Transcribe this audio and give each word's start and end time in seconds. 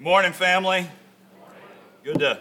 Morning, 0.00 0.32
family. 0.32 0.88
Good 2.02 2.20
to. 2.20 2.40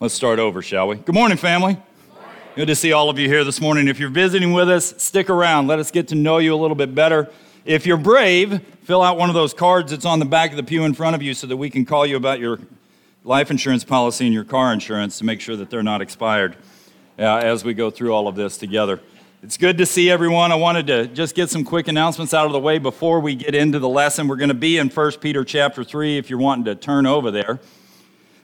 Let's 0.00 0.14
start 0.14 0.38
over, 0.38 0.62
shall 0.62 0.88
we? 0.88 0.96
Good 0.96 1.14
morning, 1.14 1.36
family. 1.36 1.76
Good 2.56 2.68
to 2.68 2.74
see 2.74 2.94
all 2.94 3.10
of 3.10 3.18
you 3.18 3.28
here 3.28 3.44
this 3.44 3.60
morning. 3.60 3.88
If 3.88 4.00
you're 4.00 4.08
visiting 4.08 4.54
with 4.54 4.70
us, 4.70 4.94
stick 4.96 5.28
around. 5.28 5.66
Let 5.66 5.78
us 5.78 5.90
get 5.90 6.08
to 6.08 6.14
know 6.14 6.38
you 6.38 6.54
a 6.54 6.56
little 6.56 6.74
bit 6.74 6.94
better. 6.94 7.28
If 7.66 7.84
you're 7.84 7.98
brave, 7.98 8.62
fill 8.84 9.02
out 9.02 9.18
one 9.18 9.28
of 9.28 9.34
those 9.34 9.52
cards 9.52 9.90
that's 9.90 10.06
on 10.06 10.18
the 10.18 10.24
back 10.24 10.52
of 10.52 10.56
the 10.56 10.62
pew 10.62 10.84
in 10.84 10.94
front 10.94 11.14
of 11.14 11.20
you 11.20 11.34
so 11.34 11.46
that 11.46 11.58
we 11.58 11.68
can 11.68 11.84
call 11.84 12.06
you 12.06 12.16
about 12.16 12.40
your 12.40 12.58
life 13.22 13.50
insurance 13.50 13.84
policy 13.84 14.24
and 14.24 14.32
your 14.32 14.44
car 14.44 14.72
insurance 14.72 15.18
to 15.18 15.26
make 15.26 15.42
sure 15.42 15.56
that 15.56 15.68
they're 15.68 15.82
not 15.82 16.00
expired 16.00 16.56
uh, 17.18 17.36
as 17.36 17.64
we 17.64 17.74
go 17.74 17.90
through 17.90 18.14
all 18.14 18.28
of 18.28 18.34
this 18.34 18.56
together. 18.56 18.98
It's 19.44 19.56
good 19.56 19.78
to 19.78 19.86
see 19.86 20.08
everyone. 20.08 20.52
I 20.52 20.54
wanted 20.54 20.86
to 20.86 21.08
just 21.08 21.34
get 21.34 21.50
some 21.50 21.64
quick 21.64 21.88
announcements 21.88 22.32
out 22.32 22.46
of 22.46 22.52
the 22.52 22.60
way 22.60 22.78
before 22.78 23.18
we 23.18 23.34
get 23.34 23.56
into 23.56 23.80
the 23.80 23.88
lesson. 23.88 24.28
We're 24.28 24.36
going 24.36 24.50
to 24.50 24.54
be 24.54 24.78
in 24.78 24.88
1 24.88 25.12
Peter 25.20 25.42
chapter 25.42 25.82
3 25.82 26.16
if 26.16 26.30
you're 26.30 26.38
wanting 26.38 26.66
to 26.66 26.76
turn 26.76 27.06
over 27.06 27.32
there. 27.32 27.58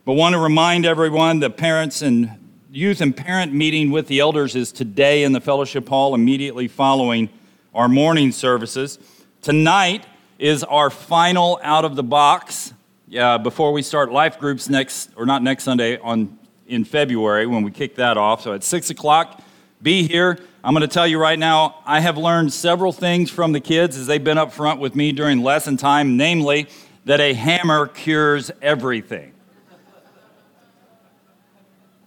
But 0.05 0.15
want 0.15 0.33
to 0.33 0.41
remind 0.41 0.85
everyone 0.85 1.39
the 1.39 1.51
parents 1.51 2.03
and 2.03 2.51
youth 2.73 3.01
and 3.01 3.17
parent 3.17 3.53
meeting 3.53 3.93
with 3.93 4.09
the 4.09 4.19
elders 4.19 4.57
is 4.57 4.73
today 4.73 5.23
in 5.23 5.31
the 5.31 5.41
fellowship 5.41 5.89
hall 5.89 6.17
immediately 6.17 6.67
following 6.67 7.29
our 7.77 7.89
morning 7.89 8.33
services. 8.33 8.99
Tonight 9.41 10.05
is 10.41 10.65
our 10.65 10.91
final 10.91 11.61
out 11.63 11.85
of 11.85 11.95
the 11.95 12.03
box 12.03 12.75
yeah, 13.07 13.39
before 13.39 13.73
we 13.73 13.83
start 13.83 14.11
life 14.11 14.41
groups 14.41 14.69
next, 14.69 15.11
or 15.15 15.27
not 15.27 15.45
next 15.45 15.63
Sunday, 15.63 15.97
on 15.99 16.37
in 16.67 16.85
February 16.85 17.47
when 17.47 17.63
we 17.63 17.71
kick 17.71 17.95
that 17.95 18.17
off. 18.17 18.43
So 18.43 18.53
at 18.53 18.65
six 18.65 18.91
o'clock, 18.91 19.45
be 19.83 20.07
here. 20.07 20.39
I'm 20.65 20.75
going 20.75 20.87
to 20.87 20.93
tell 20.93 21.07
you 21.07 21.19
right 21.19 21.39
now, 21.39 21.83
I 21.87 22.01
have 22.01 22.19
learned 22.19 22.53
several 22.53 22.93
things 22.93 23.31
from 23.31 23.53
the 23.53 23.61
kids 23.61 23.97
as 23.97 24.07
they've 24.07 24.23
been 24.23 24.39
up 24.39 24.53
front 24.53 24.81
with 24.81 24.95
me 24.95 25.13
during 25.13 25.43
lesson 25.43 25.77
time, 25.77 26.17
namely 26.17 26.67
that 27.05 27.21
a 27.21 27.33
hammer 27.33 27.87
cures 27.87 28.51
everything. 28.61 29.33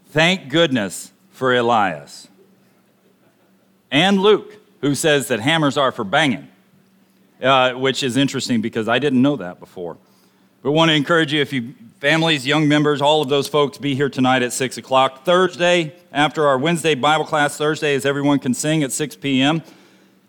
Thank 0.09 0.49
goodness 0.49 1.11
for 1.31 1.55
Elias. 1.55 2.27
And 3.89 4.21
Luke, 4.21 4.57
who 4.81 4.93
says 4.95 5.29
that 5.29 5.39
hammers 5.39 5.77
are 5.77 5.91
for 5.91 6.03
banging, 6.03 6.47
uh, 7.41 7.73
which 7.73 8.03
is 8.03 8.17
interesting 8.17 8.61
because 8.61 8.87
I 8.87 8.99
didn't 8.99 9.21
know 9.21 9.37
that 9.37 9.59
before. 9.59 9.97
But 10.63 10.73
want 10.73 10.89
to 10.89 10.95
encourage 10.95 11.33
you, 11.33 11.41
if 11.41 11.51
you 11.51 11.73
families, 11.99 12.45
young 12.45 12.67
members, 12.67 13.01
all 13.01 13.23
of 13.23 13.29
those 13.29 13.47
folks, 13.47 13.79
be 13.79 13.95
here 13.95 14.09
tonight 14.09 14.43
at 14.43 14.53
6 14.53 14.77
o'clock. 14.77 15.25
Thursday, 15.25 15.95
after 16.11 16.47
our 16.47 16.57
Wednesday 16.57 16.93
Bible 16.93 17.25
class, 17.25 17.57
Thursday, 17.57 17.95
as 17.95 18.05
everyone 18.05 18.37
can 18.37 18.53
sing 18.53 18.83
at 18.83 18.91
6 18.91 19.15
p.m. 19.15 19.63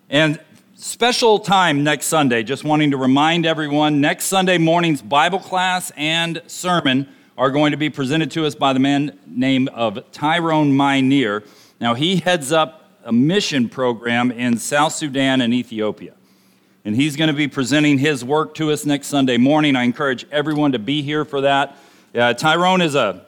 And 0.09 0.41
special 0.75 1.39
time 1.39 1.85
next 1.85 2.07
Sunday, 2.07 2.45
just 2.45 2.65
wanting 2.65 2.93
to 2.93 2.97
remind 2.97 3.45
everyone 3.45 4.01
next 4.01 4.25
Sunday 4.25 4.57
morning's 4.57 5.03
Bible 5.03 5.39
class 5.39 5.93
and 5.99 6.41
sermon 6.47 7.09
are 7.37 7.51
going 7.51 7.73
to 7.73 7.77
be 7.77 7.91
presented 7.91 8.31
to 8.31 8.47
us 8.47 8.55
by 8.55 8.73
the 8.73 8.81
man 8.81 9.19
named 9.27 9.69
of 9.69 9.99
Tyrone 10.13 10.75
Minear. 10.75 11.45
Now, 11.79 11.93
he 11.93 12.17
heads 12.17 12.53
up 12.53 12.91
a 13.05 13.13
mission 13.13 13.69
program 13.69 14.31
in 14.31 14.57
South 14.57 14.95
Sudan 14.95 15.43
and 15.43 15.53
Ethiopia 15.53 16.15
and 16.85 16.97
he's 16.97 17.17
going 17.17 17.29
to 17.29 17.35
be 17.35 17.49
presenting 17.49 17.99
his 17.99 18.25
work 18.25 18.55
to 18.55 18.73
us 18.73 18.85
next 18.85 19.07
Sunday 19.07 19.37
morning. 19.37 19.77
I 19.77 19.85
encourage 19.85 20.27
everyone 20.31 20.73
to 20.73 20.79
be 20.79 21.03
here 21.03 21.25
for 21.25 21.43
that. 21.43 21.77
Uh, 22.15 22.35
Tyrone 22.35 22.83
is 22.83 22.95
a, 22.95 23.25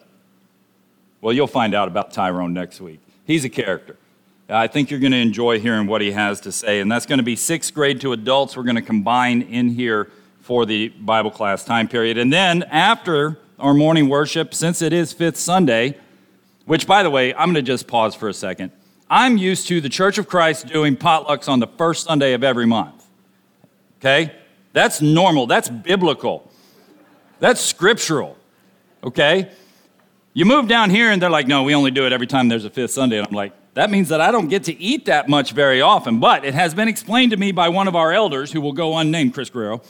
well, 1.21 1.33
you'll 1.33 1.47
find 1.47 1.75
out 1.75 1.89
about 1.89 2.13
Tyrone 2.13 2.53
next 2.53 2.81
week. 2.81 3.01
He's 3.27 3.45
a 3.45 3.49
character. 3.49 3.97
I 4.49 4.67
think 4.67 4.91
you're 4.91 5.01
going 5.01 5.13
to 5.13 5.19
enjoy 5.19 5.59
hearing 5.59 5.87
what 5.87 6.03
he 6.03 6.13
has 6.13 6.41
to 6.43 6.53
say, 6.53 6.81
and 6.81 6.93
that's 6.93 7.07
going 7.07 7.19
to 7.19 7.25
be 7.25 7.37
sixth 7.37 7.73
grade 7.73 8.01
to 8.03 8.13
adults. 8.13 8.57
We're 8.57 8.65
going 8.65 8.77
to 8.77 8.83
combine 8.83 9.41
in 9.43 9.71
here 9.71 10.11
for 10.43 10.67
the 10.67 10.89
Bible 10.89 11.31
class 11.31 11.65
time 11.65 11.89
period. 11.89 12.19
And 12.19 12.31
then 12.31 12.65
after 12.65 13.39
our 13.59 13.73
morning 13.73 14.11
worship, 14.11 14.53
since 14.53 14.83
it 14.83 14.93
is 14.93 15.15
fifth 15.15 15.39
Sunday, 15.39 15.97
which, 16.67 16.87
by 16.87 17.03
the 17.03 17.09
way, 17.09 17.33
I'm 17.33 17.47
going 17.47 17.55
to 17.55 17.63
just 17.63 17.87
pause 17.87 18.15
for 18.15 18.29
a 18.29 18.35
second. 18.35 18.71
I'm 19.09 19.39
used 19.39 19.69
to 19.69 19.81
the 19.81 19.89
Church 19.89 20.19
of 20.19 20.29
Christ 20.29 20.67
doing 20.67 20.97
potlucks 20.97 21.49
on 21.49 21.61
the 21.61 21.67
first 21.67 22.05
Sunday 22.05 22.35
of 22.35 22.45
every 22.45 22.67
month 22.67 22.94
okay? 24.05 24.33
That's 24.73 25.01
normal, 25.01 25.47
that's 25.47 25.69
biblical, 25.69 26.51
that's 27.39 27.61
scriptural, 27.61 28.37
okay? 29.03 29.51
You 30.35 30.45
move 30.45 30.69
down 30.69 30.91
here 30.91 31.11
and 31.11 31.23
they're 31.23 31.31
like, 31.31 31.47
no, 31.47 31.63
we 31.63 31.75
only 31.75 31.91
do 31.91 32.07
it 32.07 32.13
every 32.13 32.27
time 32.27 32.49
there's 32.49 32.65
a 32.65 32.71
fifth 32.71 32.91
Sunday. 32.91 33.19
And 33.19 33.27
I'm 33.29 33.33
like, 33.33 33.53
that 33.75 33.91
means 33.91 34.09
that 34.09 34.21
I 34.21 34.31
don't 34.31 34.49
get 34.49 34.65
to 34.65 34.77
eat 34.81 35.07
that 35.07 35.29
much 35.29 35.53
very 35.53 35.81
often. 35.81 36.19
But 36.19 36.45
it 36.45 36.55
has 36.55 36.75
been 36.75 36.89
explained 36.89 37.31
to 37.31 37.37
me 37.37 37.53
by 37.53 37.69
one 37.69 37.89
of 37.89 37.95
our 37.95 38.13
elders, 38.13 38.53
who 38.53 38.61
will 38.61 38.73
go 38.73 38.99
unnamed, 38.99 39.33
Chris 39.33 39.49
Guerrero, 39.49 39.81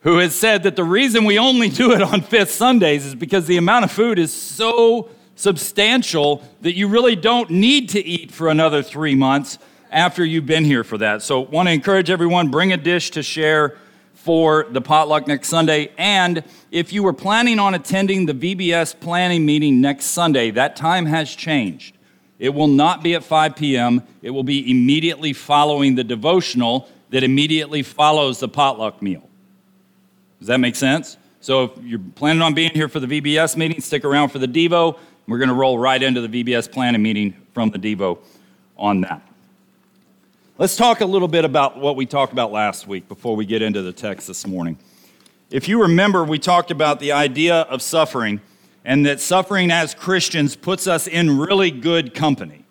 who 0.00 0.18
has 0.18 0.34
said 0.34 0.62
that 0.64 0.76
the 0.76 0.84
reason 0.84 1.24
we 1.24 1.38
only 1.38 1.70
do 1.70 1.92
it 1.92 2.02
on 2.02 2.20
fifth 2.20 2.50
Sundays 2.50 3.06
is 3.06 3.14
because 3.14 3.46
the 3.46 3.56
amount 3.56 3.86
of 3.86 3.90
food 3.90 4.18
is 4.18 4.32
so 4.32 5.08
substantial 5.34 6.44
that 6.60 6.76
you 6.76 6.88
really 6.88 7.16
don't 7.16 7.50
need 7.50 7.88
to 7.88 8.04
eat 8.04 8.30
for 8.30 8.48
another 8.48 8.82
three 8.82 9.14
months 9.14 9.58
after 9.94 10.24
you've 10.24 10.44
been 10.44 10.64
here 10.64 10.84
for 10.84 10.98
that. 10.98 11.22
So, 11.22 11.40
want 11.40 11.68
to 11.68 11.72
encourage 11.72 12.10
everyone 12.10 12.50
bring 12.50 12.72
a 12.72 12.76
dish 12.76 13.10
to 13.12 13.22
share 13.22 13.78
for 14.12 14.66
the 14.70 14.80
potluck 14.80 15.26
next 15.26 15.48
Sunday. 15.48 15.92
And 15.96 16.42
if 16.70 16.92
you 16.92 17.02
were 17.02 17.12
planning 17.12 17.58
on 17.58 17.74
attending 17.74 18.26
the 18.26 18.32
VBS 18.32 18.98
planning 18.98 19.46
meeting 19.46 19.80
next 19.80 20.06
Sunday, 20.06 20.50
that 20.52 20.76
time 20.76 21.06
has 21.06 21.34
changed. 21.34 21.96
It 22.38 22.54
will 22.54 22.68
not 22.68 23.02
be 23.02 23.14
at 23.14 23.22
5 23.22 23.54
p.m., 23.54 24.02
it 24.22 24.30
will 24.30 24.42
be 24.42 24.70
immediately 24.70 25.32
following 25.32 25.94
the 25.94 26.04
devotional 26.04 26.88
that 27.10 27.22
immediately 27.22 27.82
follows 27.82 28.40
the 28.40 28.48
potluck 28.48 29.00
meal. 29.00 29.28
Does 30.40 30.48
that 30.48 30.58
make 30.58 30.74
sense? 30.74 31.16
So 31.40 31.64
if 31.64 31.70
you're 31.82 32.00
planning 32.14 32.42
on 32.42 32.54
being 32.54 32.72
here 32.72 32.88
for 32.88 33.00
the 33.00 33.06
VBS 33.06 33.56
meeting, 33.56 33.80
stick 33.80 34.04
around 34.04 34.30
for 34.30 34.38
the 34.38 34.48
Devo. 34.48 34.98
We're 35.28 35.38
going 35.38 35.48
to 35.48 35.54
roll 35.54 35.78
right 35.78 36.02
into 36.02 36.26
the 36.26 36.44
VBS 36.44 36.72
planning 36.72 37.02
meeting 37.02 37.36
from 37.52 37.70
the 37.70 37.78
Devo 37.78 38.18
on 38.76 39.02
that. 39.02 39.22
Let's 40.56 40.76
talk 40.76 41.00
a 41.00 41.06
little 41.06 41.26
bit 41.26 41.44
about 41.44 41.80
what 41.80 41.96
we 41.96 42.06
talked 42.06 42.32
about 42.32 42.52
last 42.52 42.86
week 42.86 43.08
before 43.08 43.34
we 43.34 43.44
get 43.44 43.60
into 43.60 43.82
the 43.82 43.92
text 43.92 44.28
this 44.28 44.46
morning. 44.46 44.78
If 45.50 45.68
you 45.68 45.82
remember, 45.82 46.22
we 46.22 46.38
talked 46.38 46.70
about 46.70 47.00
the 47.00 47.10
idea 47.10 47.62
of 47.62 47.82
suffering 47.82 48.40
and 48.84 49.04
that 49.04 49.20
suffering 49.20 49.72
as 49.72 49.94
Christians 49.94 50.54
puts 50.54 50.86
us 50.86 51.08
in 51.08 51.40
really 51.40 51.72
good 51.72 52.14
company. 52.14 52.64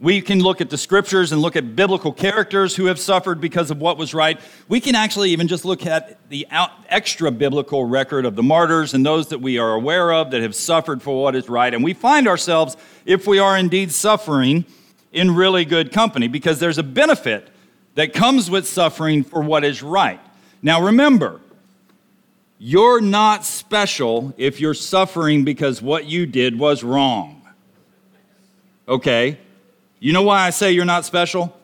We 0.00 0.20
can 0.22 0.40
look 0.40 0.60
at 0.60 0.70
the 0.70 0.76
scriptures 0.76 1.30
and 1.30 1.40
look 1.40 1.54
at 1.54 1.76
biblical 1.76 2.12
characters 2.12 2.74
who 2.74 2.86
have 2.86 2.98
suffered 2.98 3.40
because 3.40 3.70
of 3.70 3.78
what 3.78 3.96
was 3.96 4.12
right. 4.12 4.40
We 4.66 4.80
can 4.80 4.96
actually 4.96 5.30
even 5.30 5.46
just 5.46 5.64
look 5.64 5.86
at 5.86 6.28
the 6.30 6.48
extra 6.88 7.30
biblical 7.30 7.84
record 7.84 8.26
of 8.26 8.34
the 8.34 8.42
martyrs 8.42 8.92
and 8.92 9.06
those 9.06 9.28
that 9.28 9.38
we 9.38 9.56
are 9.56 9.74
aware 9.74 10.12
of 10.12 10.32
that 10.32 10.42
have 10.42 10.56
suffered 10.56 11.00
for 11.00 11.22
what 11.22 11.36
is 11.36 11.48
right. 11.48 11.72
And 11.72 11.84
we 11.84 11.94
find 11.94 12.26
ourselves, 12.26 12.76
if 13.06 13.28
we 13.28 13.38
are 13.38 13.56
indeed 13.56 13.92
suffering, 13.92 14.64
in 15.12 15.34
really 15.34 15.64
good 15.64 15.92
company 15.92 16.28
because 16.28 16.60
there's 16.60 16.78
a 16.78 16.82
benefit 16.82 17.48
that 17.94 18.12
comes 18.12 18.50
with 18.50 18.66
suffering 18.66 19.24
for 19.24 19.42
what 19.42 19.64
is 19.64 19.82
right. 19.82 20.20
Now 20.62 20.84
remember, 20.84 21.40
you're 22.58 23.00
not 23.00 23.44
special 23.44 24.34
if 24.36 24.60
you're 24.60 24.74
suffering 24.74 25.44
because 25.44 25.80
what 25.80 26.06
you 26.06 26.26
did 26.26 26.58
was 26.58 26.84
wrong. 26.84 27.42
Okay? 28.86 29.38
You 29.98 30.12
know 30.12 30.22
why 30.22 30.46
I 30.46 30.50
say 30.50 30.72
you're 30.72 30.84
not 30.84 31.04
special? 31.04 31.56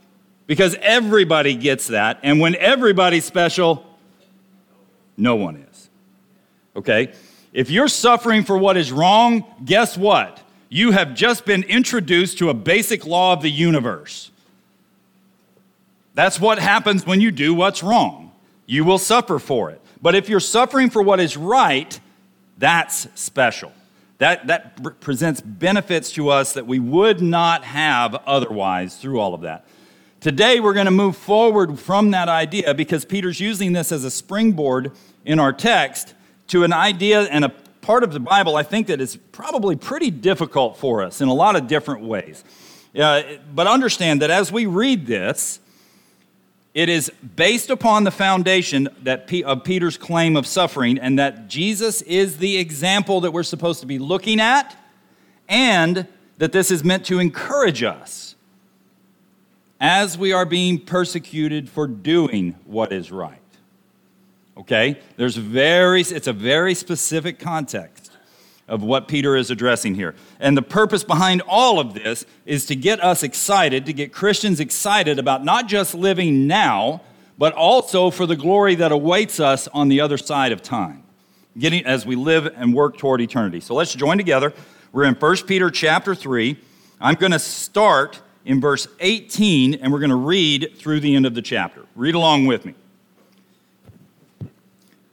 Because 0.47 0.77
everybody 0.81 1.55
gets 1.55 1.89
that, 1.89 2.21
and 2.23 2.39
when 2.39 2.55
everybody's 2.55 3.25
special, 3.25 3.85
no 5.17 5.35
one 5.35 5.57
is. 5.57 5.91
Okay? 6.77 7.13
If 7.53 7.71
you're 7.71 7.89
suffering 7.89 8.45
for 8.45 8.57
what 8.57 8.77
is 8.77 8.93
wrong, 8.93 9.45
guess 9.65 9.97
what? 9.97 10.41
You 10.69 10.93
have 10.93 11.15
just 11.15 11.45
been 11.45 11.63
introduced 11.65 12.39
to 12.39 12.51
a 12.51 12.55
basic 12.55 13.07
law 13.07 13.33
of 13.33 13.43
the 13.43 13.51
universe. 13.51 14.31
That's 16.15 16.41
what 16.41 16.59
happens 16.59 17.07
when 17.07 17.21
you 17.21 17.31
do 17.31 17.55
what's 17.55 17.83
wrong. 17.83 18.33
You 18.67 18.85
will 18.85 18.99
suffer 18.99 19.39
for 19.39 19.71
it. 19.71 19.81
But 20.03 20.15
if 20.15 20.29
you're 20.29 20.41
suffering 20.41 20.91
for 20.91 21.03
what 21.03 21.21
is 21.21 21.37
right, 21.37 21.99
that's 22.59 23.07
special. 23.15 23.73
That, 24.19 24.47
that 24.47 25.01
presents 25.01 25.41
benefits 25.41 26.11
to 26.13 26.31
us 26.31 26.55
that 26.55 26.67
we 26.67 26.79
would 26.79 27.21
not 27.21 27.65
have 27.65 28.15
otherwise 28.27 28.97
through 28.97 29.21
all 29.21 29.35
of 29.35 29.43
that. 29.43 29.67
Today, 30.21 30.59
we're 30.59 30.73
going 30.73 30.87
to 30.87 30.91
move 30.91 31.17
forward 31.17 31.79
from 31.79 32.11
that 32.13 32.29
idea 32.29 32.73
because 32.73 33.05
Peter's 33.05 33.39
using 33.39 33.75
this 33.75 33.93
as 33.93 34.05
a 34.05 34.11
springboard 34.11 34.93
in 35.25 35.39
our 35.39 35.53
text 35.53 36.15
to 36.49 36.65
an 36.65 36.73
idea 36.73 37.23
and 37.25 37.45
a 37.45 37.53
part 37.87 38.03
of 38.03 38.13
the 38.13 38.19
Bible 38.19 38.57
I 38.57 38.65
think 38.65 38.89
that 38.89 39.01
is 39.01 39.17
probably 39.31 39.77
pretty 39.77 40.11
difficult 40.11 40.77
for 40.77 41.05
us 41.05 41.21
in 41.21 41.29
a 41.29 41.35
lot 41.35 41.55
of 41.55 41.69
different 41.69 42.03
ways. 42.03 42.43
Uh, 42.99 43.23
but 43.55 43.69
understand 43.69 44.23
that 44.23 44.31
as 44.31 44.51
we 44.51 44.67
read 44.67 45.07
this, 45.07 45.61
it 46.75 46.89
is 46.89 47.13
based 47.37 47.71
upon 47.71 48.03
the 48.03 48.11
foundation 48.11 48.89
that 49.05 49.29
P- 49.29 49.45
of 49.45 49.63
Peter's 49.63 49.97
claim 49.97 50.37
of 50.37 50.47
suffering 50.47 50.99
and 50.99 51.17
that 51.19 51.47
Jesus 51.47 52.03
is 52.03 52.39
the 52.39 52.59
example 52.59 53.21
that 53.21 53.31
we're 53.31 53.45
supposed 53.45 53.81
to 53.81 53.87
be 53.87 53.99
looking 53.99 54.41
at, 54.41 54.77
and 55.49 56.09
that 56.39 56.51
this 56.51 56.71
is 56.71 56.83
meant 56.83 57.07
to 57.07 57.21
encourage 57.21 57.83
us. 57.85 58.35
as 59.81 60.17
we 60.19 60.33
are 60.33 60.47
being 60.47 60.79
persecuted 60.79 61.69
for 61.69 61.87
doing 61.87 62.57
what 62.65 62.93
is 62.93 63.13
right. 63.13 63.39
Okay? 64.57 65.01
There's 65.17 65.37
very 65.37 66.03
it's 66.03 66.27
a 66.27 66.33
very 66.33 66.75
specific 66.75 67.39
context 67.39 68.13
of 68.69 68.83
what 68.83 69.07
Peter 69.07 69.37
is 69.37 69.51
addressing 69.51 69.95
here. 69.95 70.15
And 70.41 70.57
the 70.57 70.63
purpose 70.63 71.05
behind 71.05 71.43
all 71.47 71.79
of 71.79 71.95
this 71.95 72.25
is 72.45 72.67
to 72.67 72.75
get 72.75 73.03
us 73.03 73.23
excited, 73.23 73.87
to 73.87 73.93
get 73.93 74.13
Christians 74.13 74.59
excited 74.59 75.19
about 75.19 75.45
not 75.45 75.69
just 75.69 75.95
living 75.95 76.47
now, 76.47 77.03
but 77.39 77.53
also 77.53 78.11
for 78.11 78.27
the 78.27 78.37
glory 78.37 78.75
that 78.77 78.93
awaits 78.93 79.39
us 79.39 79.69
on 79.69 79.89
the 79.89 80.01
other 80.01 80.19
side 80.19 80.53
of 80.53 80.63
time, 80.63 81.05
getting 81.59 81.85
as 81.87 82.05
we 82.05 82.17
live 82.17 82.47
and 82.57 82.75
work 82.75 82.97
toward 82.97 83.21
eternity. 83.21 83.61
So 83.61 83.75
let's 83.75 83.95
join 83.95 84.17
together. 84.17 84.53
We're 84.93 85.05
in 85.05 85.15
1 85.15 85.37
Peter 85.47 85.71
chapter 85.71 86.15
3. 86.15 86.59
I'm 87.01 87.15
going 87.15 87.33
to 87.33 87.39
start 87.39 88.21
in 88.45 88.61
verse 88.61 88.89
18 89.01 89.75
and 89.75 89.93
we're 89.93 89.99
going 89.99 90.11
to 90.11 90.17
read 90.17 90.73
through 90.77 91.01
the 91.01 91.15
end 91.15 91.27
of 91.27 91.35
the 91.35 91.43
chapter. 91.43 91.85
Read 91.95 92.15
along 92.15 92.47
with 92.47 92.65
me. 92.65 92.75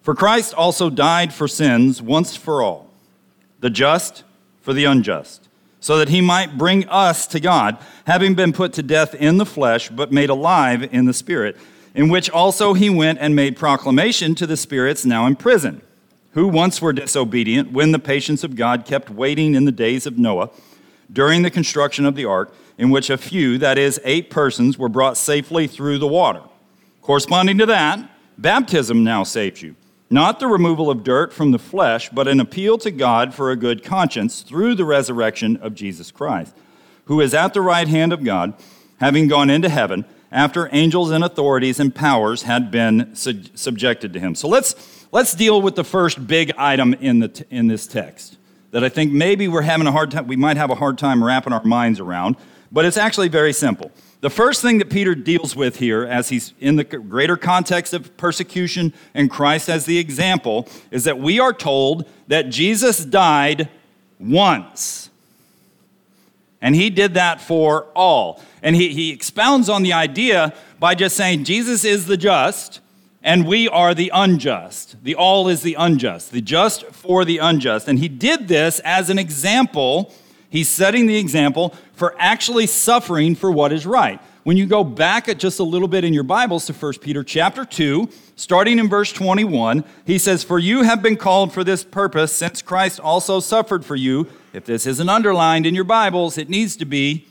For 0.03 0.13
Christ 0.13 0.53
also 0.53 0.89
died 0.89 1.33
for 1.33 1.47
sins 1.47 2.01
once 2.01 2.35
for 2.35 2.61
all, 2.61 2.89
the 3.61 3.69
just 3.69 4.25
for 4.61 4.73
the 4.73 4.83
unjust, 4.83 5.47
so 5.79 5.97
that 5.97 6.09
he 6.09 6.19
might 6.19 6.57
bring 6.57 6.87
us 6.89 7.25
to 7.27 7.39
God, 7.39 7.77
having 8.05 8.35
been 8.35 8.51
put 8.51 8.73
to 8.73 8.83
death 8.83 9.15
in 9.15 9.37
the 9.37 9.45
flesh, 9.45 9.87
but 9.87 10.11
made 10.11 10.29
alive 10.29 10.93
in 10.93 11.05
the 11.05 11.13
spirit, 11.13 11.55
in 11.95 12.09
which 12.09 12.29
also 12.29 12.73
he 12.73 12.89
went 12.89 13.19
and 13.19 13.33
made 13.33 13.55
proclamation 13.55 14.35
to 14.35 14.45
the 14.45 14.57
spirits 14.57 15.05
now 15.05 15.25
in 15.25 15.37
prison, 15.37 15.81
who 16.31 16.49
once 16.49 16.81
were 16.81 16.91
disobedient 16.91 17.71
when 17.71 17.93
the 17.93 17.99
patience 17.99 18.43
of 18.43 18.57
God 18.57 18.83
kept 18.85 19.09
waiting 19.09 19.55
in 19.55 19.63
the 19.63 19.71
days 19.71 20.05
of 20.05 20.17
Noah 20.17 20.49
during 21.13 21.43
the 21.43 21.51
construction 21.51 22.05
of 22.05 22.15
the 22.15 22.25
ark, 22.25 22.53
in 22.77 22.89
which 22.89 23.09
a 23.09 23.17
few, 23.17 23.57
that 23.57 23.77
is, 23.77 24.01
eight 24.03 24.29
persons, 24.29 24.77
were 24.77 24.89
brought 24.89 25.15
safely 25.15 25.65
through 25.65 25.97
the 25.97 26.07
water. 26.07 26.41
Corresponding 27.01 27.57
to 27.59 27.65
that, 27.67 27.99
baptism 28.37 29.05
now 29.05 29.23
saves 29.23 29.61
you 29.61 29.77
not 30.13 30.39
the 30.39 30.47
removal 30.47 30.89
of 30.89 31.03
dirt 31.03 31.33
from 31.33 31.51
the 31.51 31.59
flesh, 31.59 32.09
but 32.09 32.27
an 32.27 32.39
appeal 32.39 32.77
to 32.77 32.91
God 32.91 33.33
for 33.33 33.51
a 33.51 33.55
good 33.55 33.83
conscience 33.83 34.41
through 34.41 34.75
the 34.75 34.85
resurrection 34.85 35.57
of 35.57 35.73
Jesus 35.73 36.11
Christ, 36.11 36.55
who 37.05 37.19
is 37.19 37.33
at 37.33 37.53
the 37.53 37.61
right 37.61 37.87
hand 37.87 38.13
of 38.13 38.23
God, 38.23 38.53
having 38.99 39.27
gone 39.27 39.49
into 39.49 39.69
heaven 39.69 40.05
after 40.31 40.69
angels 40.71 41.11
and 41.11 41.23
authorities 41.23 41.79
and 41.79 41.93
powers 41.93 42.43
had 42.43 42.71
been 42.71 43.15
su- 43.15 43.43
subjected 43.55 44.13
to 44.13 44.19
him. 44.19 44.35
So 44.35 44.47
let's, 44.47 45.05
let's 45.11 45.33
deal 45.33 45.61
with 45.61 45.75
the 45.75 45.83
first 45.83 46.25
big 46.27 46.53
item 46.57 46.93
in, 46.93 47.19
the 47.19 47.27
t- 47.29 47.45
in 47.49 47.67
this 47.67 47.87
text 47.87 48.37
that 48.71 48.83
I 48.83 48.89
think 48.89 49.11
maybe 49.11 49.47
we're 49.47 49.61
having 49.61 49.85
a 49.85 49.91
hard 49.91 50.09
time, 50.09 50.25
we 50.25 50.35
might 50.35 50.57
have 50.57 50.71
a 50.71 50.75
hard 50.75 50.97
time 50.97 51.23
wrapping 51.23 51.53
our 51.53 51.63
minds 51.63 51.99
around, 51.99 52.37
but 52.73 52.83
it's 52.83 52.97
actually 52.97 53.29
very 53.29 53.53
simple. 53.53 53.91
The 54.21 54.31
first 54.31 54.61
thing 54.61 54.79
that 54.79 54.89
Peter 54.89 55.15
deals 55.15 55.55
with 55.55 55.77
here, 55.77 56.03
as 56.03 56.29
he's 56.29 56.53
in 56.59 56.75
the 56.75 56.83
greater 56.83 57.37
context 57.37 57.93
of 57.93 58.17
persecution 58.17 58.93
and 59.13 59.29
Christ 59.29 59.69
as 59.69 59.85
the 59.85 59.99
example, 59.99 60.67
is 60.91 61.03
that 61.03 61.19
we 61.19 61.39
are 61.39 61.53
told 61.53 62.09
that 62.27 62.49
Jesus 62.49 63.05
died 63.05 63.69
once. 64.19 65.09
And 66.61 66.73
he 66.73 66.89
did 66.89 67.13
that 67.13 67.41
for 67.41 67.87
all. 67.95 68.41
And 68.61 68.75
he, 68.75 68.93
he 68.93 69.11
expounds 69.11 69.69
on 69.69 69.83
the 69.83 69.93
idea 69.93 70.53
by 70.79 70.95
just 70.95 71.15
saying 71.15 71.43
Jesus 71.43 71.83
is 71.83 72.07
the 72.07 72.17
just 72.17 72.79
and 73.21 73.45
we 73.47 73.69
are 73.69 73.93
the 73.93 74.11
unjust. 74.13 75.01
The 75.03 75.15
all 75.15 75.47
is 75.47 75.61
the 75.61 75.75
unjust, 75.75 76.31
the 76.31 76.41
just 76.41 76.85
for 76.87 77.23
the 77.23 77.37
unjust. 77.37 77.87
And 77.87 77.99
he 77.99 78.09
did 78.09 78.47
this 78.47 78.79
as 78.81 79.09
an 79.09 79.19
example 79.19 80.13
He's 80.53 80.69
setting 80.69 81.07
the 81.07 81.17
example 81.17 81.73
for 81.93 82.15
actually 82.19 82.67
suffering 82.67 83.33
for 83.33 83.51
what 83.51 83.73
is 83.73 83.87
right. 83.87 84.21
When 84.43 84.55
you 84.55 84.67
go 84.67 84.83
back 84.83 85.27
at 85.27 85.39
just 85.39 85.57
a 85.57 85.63
little 85.63 85.87
bit 85.87 86.03
in 86.03 86.13
your 86.13 86.21
Bibles 86.21 86.67
to 86.67 86.73
1 86.73 86.99
Peter 87.01 87.23
chapter 87.23 87.65
2, 87.65 88.07
starting 88.35 88.77
in 88.77 88.87
verse 88.87 89.11
21, 89.11 89.83
he 90.05 90.19
says, 90.19 90.43
For 90.43 90.59
you 90.59 90.83
have 90.83 91.01
been 91.01 91.17
called 91.17 91.51
for 91.53 91.63
this 91.63 91.83
purpose, 91.83 92.31
since 92.33 92.61
Christ 92.61 92.99
also 92.99 93.39
suffered 93.39 93.83
for 93.83 93.95
you. 93.95 94.27
If 94.53 94.65
this 94.65 94.85
isn't 94.85 95.09
underlined 95.09 95.65
in 95.65 95.73
your 95.73 95.85
Bibles, 95.85 96.37
it 96.37 96.49
needs 96.49 96.75
to 96.75 96.85
be, 96.85 97.25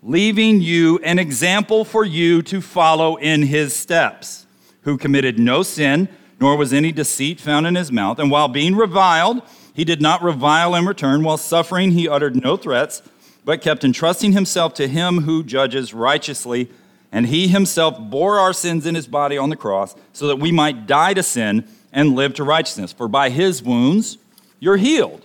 leaving 0.00 0.60
you 0.60 1.00
an 1.00 1.18
example 1.18 1.84
for 1.84 2.04
you 2.04 2.40
to 2.42 2.60
follow 2.60 3.16
in 3.16 3.42
his 3.42 3.74
steps, 3.74 4.46
who 4.82 4.96
committed 4.96 5.40
no 5.40 5.64
sin, 5.64 6.08
nor 6.40 6.56
was 6.56 6.72
any 6.72 6.92
deceit 6.92 7.40
found 7.40 7.66
in 7.66 7.74
his 7.74 7.90
mouth, 7.90 8.20
and 8.20 8.30
while 8.30 8.46
being 8.46 8.76
reviled, 8.76 9.42
he 9.78 9.84
did 9.84 10.02
not 10.02 10.24
revile 10.24 10.74
in 10.74 10.86
return. 10.86 11.22
While 11.22 11.36
suffering, 11.36 11.92
he 11.92 12.08
uttered 12.08 12.34
no 12.34 12.56
threats, 12.56 13.00
but 13.44 13.62
kept 13.62 13.84
entrusting 13.84 14.32
himself 14.32 14.74
to 14.74 14.88
him 14.88 15.18
who 15.20 15.44
judges 15.44 15.94
righteously. 15.94 16.68
And 17.12 17.28
he 17.28 17.46
himself 17.46 17.96
bore 17.96 18.40
our 18.40 18.52
sins 18.52 18.86
in 18.86 18.96
his 18.96 19.06
body 19.06 19.38
on 19.38 19.50
the 19.50 19.56
cross, 19.56 19.94
so 20.12 20.26
that 20.26 20.40
we 20.40 20.50
might 20.50 20.88
die 20.88 21.14
to 21.14 21.22
sin 21.22 21.64
and 21.92 22.16
live 22.16 22.34
to 22.34 22.42
righteousness. 22.42 22.92
For 22.92 23.06
by 23.06 23.30
his 23.30 23.62
wounds, 23.62 24.18
you're 24.58 24.76
healed. 24.76 25.24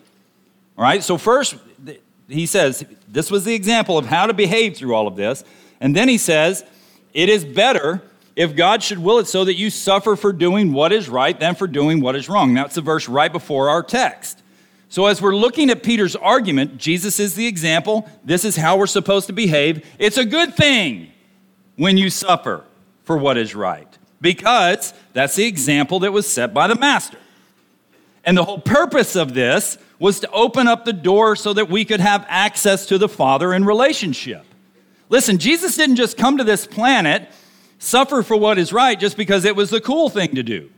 All 0.78 0.84
right, 0.84 1.02
so 1.02 1.18
first, 1.18 1.56
he 2.28 2.46
says, 2.46 2.86
this 3.08 3.32
was 3.32 3.46
the 3.46 3.56
example 3.56 3.98
of 3.98 4.06
how 4.06 4.28
to 4.28 4.36
behave 4.36 4.78
through 4.78 4.94
all 4.94 5.08
of 5.08 5.16
this. 5.16 5.44
And 5.82 5.96
then 5.96 6.08
he 6.08 6.20
says, 6.20 6.64
it 7.16 7.28
is 7.28 7.44
better 7.44 8.04
if 8.36 8.56
God 8.56 8.84
should 8.84 9.00
will 9.00 9.18
it 9.18 9.26
so 9.26 9.46
that 9.46 9.56
you 9.56 9.72
suffer 9.72 10.16
for 10.16 10.32
doing 10.32 10.74
what 10.74 10.94
is 10.94 11.10
right 11.10 11.40
than 11.40 11.56
for 11.56 11.66
doing 11.66 12.02
what 12.02 12.16
is 12.16 12.30
wrong. 12.30 12.54
That's 12.54 12.76
the 12.76 12.82
verse 12.82 13.10
right 13.10 13.34
before 13.34 13.70
our 13.70 13.82
text. 13.82 14.42
So, 14.94 15.08
as 15.08 15.20
we're 15.24 15.36
looking 15.36 15.72
at 15.72 15.82
Peter's 15.82 16.16
argument, 16.16 16.78
Jesus 16.78 17.20
is 17.20 17.34
the 17.34 17.48
example. 17.48 18.08
This 18.24 18.46
is 18.46 18.56
how 18.56 18.78
we're 18.78 18.86
supposed 18.86 19.26
to 19.26 19.34
behave. 19.34 19.84
It's 19.98 20.20
a 20.20 20.24
good 20.24 20.54
thing 20.54 21.12
when 21.78 21.98
you 21.98 22.12
suffer 22.12 22.64
for 23.04 23.18
what 23.18 23.36
is 23.36 23.56
right, 23.56 23.88
because 24.22 24.94
that's 25.14 25.34
the 25.34 25.46
example 25.46 26.02
that 26.02 26.14
was 26.14 26.32
set 26.32 26.54
by 26.54 26.68
the 26.68 26.76
Master. 26.76 27.18
And 28.24 28.38
the 28.38 28.44
whole 28.44 28.60
purpose 28.60 29.16
of 29.16 29.34
this 29.34 29.80
was 29.98 30.20
to 30.20 30.30
open 30.30 30.68
up 30.68 30.86
the 30.86 30.94
door 30.94 31.36
so 31.36 31.54
that 31.54 31.72
we 31.72 31.86
could 31.86 32.00
have 32.00 32.24
access 32.30 32.86
to 32.86 33.00
the 33.00 33.10
Father 33.10 33.52
in 33.52 33.66
relationship. 33.66 34.46
Listen, 35.10 35.40
Jesus 35.40 35.76
didn't 35.76 35.96
just 35.96 36.18
come 36.18 36.38
to 36.38 36.44
this 36.44 36.68
planet, 36.68 37.32
suffer 37.80 38.22
for 38.22 38.38
what 38.38 38.60
is 38.60 38.72
right, 38.72 39.00
just 39.00 39.18
because 39.18 39.44
it 39.44 39.56
was 39.56 39.72
the 39.72 39.82
cool 39.82 40.10
thing 40.10 40.36
to 40.36 40.44
do. 40.44 40.70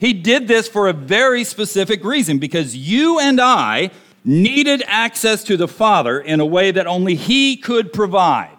He 0.00 0.14
did 0.14 0.48
this 0.48 0.66
for 0.66 0.88
a 0.88 0.94
very 0.94 1.44
specific 1.44 2.02
reason 2.02 2.38
because 2.38 2.74
you 2.74 3.20
and 3.20 3.38
I 3.38 3.90
needed 4.24 4.82
access 4.86 5.44
to 5.44 5.58
the 5.58 5.68
Father 5.68 6.18
in 6.18 6.40
a 6.40 6.46
way 6.46 6.70
that 6.70 6.86
only 6.86 7.14
He 7.14 7.56
could 7.56 7.92
provide. 7.92 8.56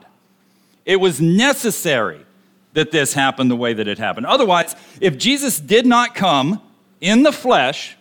It 0.85 0.97
was 0.97 1.19
necessary 1.19 2.25
that 2.73 2.91
this 2.91 3.13
happened 3.13 3.49
the 3.49 3.55
way 3.55 3.73
that 3.73 3.87
it 3.87 3.97
happened. 3.97 4.27
Otherwise, 4.27 4.75
if 5.01 5.17
Jesus 5.17 5.59
did 5.59 5.85
not 5.85 6.13
come 6.13 6.61
in 7.01 7.23
the 7.23 7.33
flesh, 7.33 7.97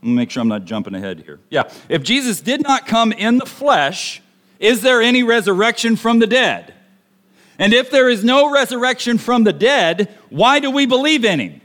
let 0.00 0.08
me 0.08 0.14
make 0.14 0.30
sure 0.30 0.40
I'm 0.40 0.48
not 0.48 0.64
jumping 0.64 0.94
ahead 0.94 1.24
here. 1.24 1.40
Yeah, 1.50 1.64
if 1.88 2.04
Jesus 2.04 2.40
did 2.40 2.62
not 2.62 2.86
come 2.86 3.12
in 3.12 3.38
the 3.38 3.46
flesh, 3.46 4.22
is 4.60 4.82
there 4.82 5.02
any 5.02 5.24
resurrection 5.24 5.96
from 5.96 6.20
the 6.20 6.26
dead? 6.26 6.72
And 7.58 7.72
if 7.74 7.90
there 7.90 8.08
is 8.08 8.22
no 8.22 8.52
resurrection 8.52 9.18
from 9.18 9.44
the 9.44 9.52
dead, 9.52 10.14
why 10.30 10.60
do 10.60 10.70
we 10.70 10.86
believe 10.86 11.24
in 11.24 11.40
him? 11.40 11.60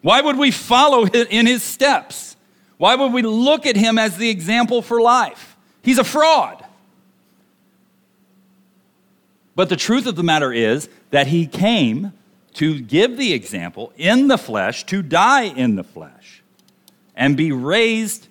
Why 0.00 0.20
would 0.20 0.38
we 0.38 0.50
follow 0.50 1.06
in 1.06 1.46
his 1.46 1.62
steps? 1.62 2.36
Why 2.76 2.94
would 2.94 3.12
we 3.12 3.22
look 3.22 3.66
at 3.66 3.76
him 3.76 3.98
as 3.98 4.16
the 4.16 4.30
example 4.30 4.82
for 4.82 5.00
life? 5.00 5.56
He's 5.82 5.98
a 5.98 6.04
fraud. 6.04 6.64
But 9.56 9.68
the 9.68 9.76
truth 9.76 10.06
of 10.06 10.14
the 10.14 10.22
matter 10.22 10.52
is 10.52 10.88
that 11.10 11.26
he 11.26 11.46
came 11.46 12.12
to 12.54 12.80
give 12.80 13.16
the 13.16 13.32
example 13.32 13.92
in 13.96 14.28
the 14.28 14.38
flesh, 14.38 14.84
to 14.84 15.02
die 15.02 15.44
in 15.44 15.74
the 15.74 15.82
flesh, 15.82 16.42
and 17.16 17.36
be 17.36 17.50
raised 17.50 18.28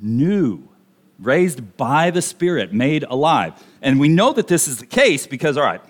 new, 0.00 0.68
raised 1.18 1.76
by 1.78 2.10
the 2.10 2.20
Spirit, 2.20 2.72
made 2.72 3.04
alive. 3.04 3.54
And 3.80 3.98
we 3.98 4.08
know 4.08 4.32
that 4.34 4.46
this 4.46 4.68
is 4.68 4.78
the 4.78 4.86
case 4.86 5.26
because, 5.26 5.56
all 5.56 5.64
right, 5.64 5.80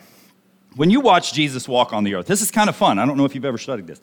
when 0.76 0.90
you 0.90 1.00
watch 1.00 1.32
Jesus 1.32 1.66
walk 1.66 1.92
on 1.92 2.04
the 2.04 2.14
earth, 2.14 2.26
this 2.26 2.40
is 2.40 2.52
kind 2.52 2.68
of 2.68 2.76
fun. 2.76 2.98
I 3.00 3.06
don't 3.06 3.16
know 3.16 3.24
if 3.24 3.34
you've 3.34 3.44
ever 3.44 3.58
studied 3.58 3.88
this. 3.88 4.00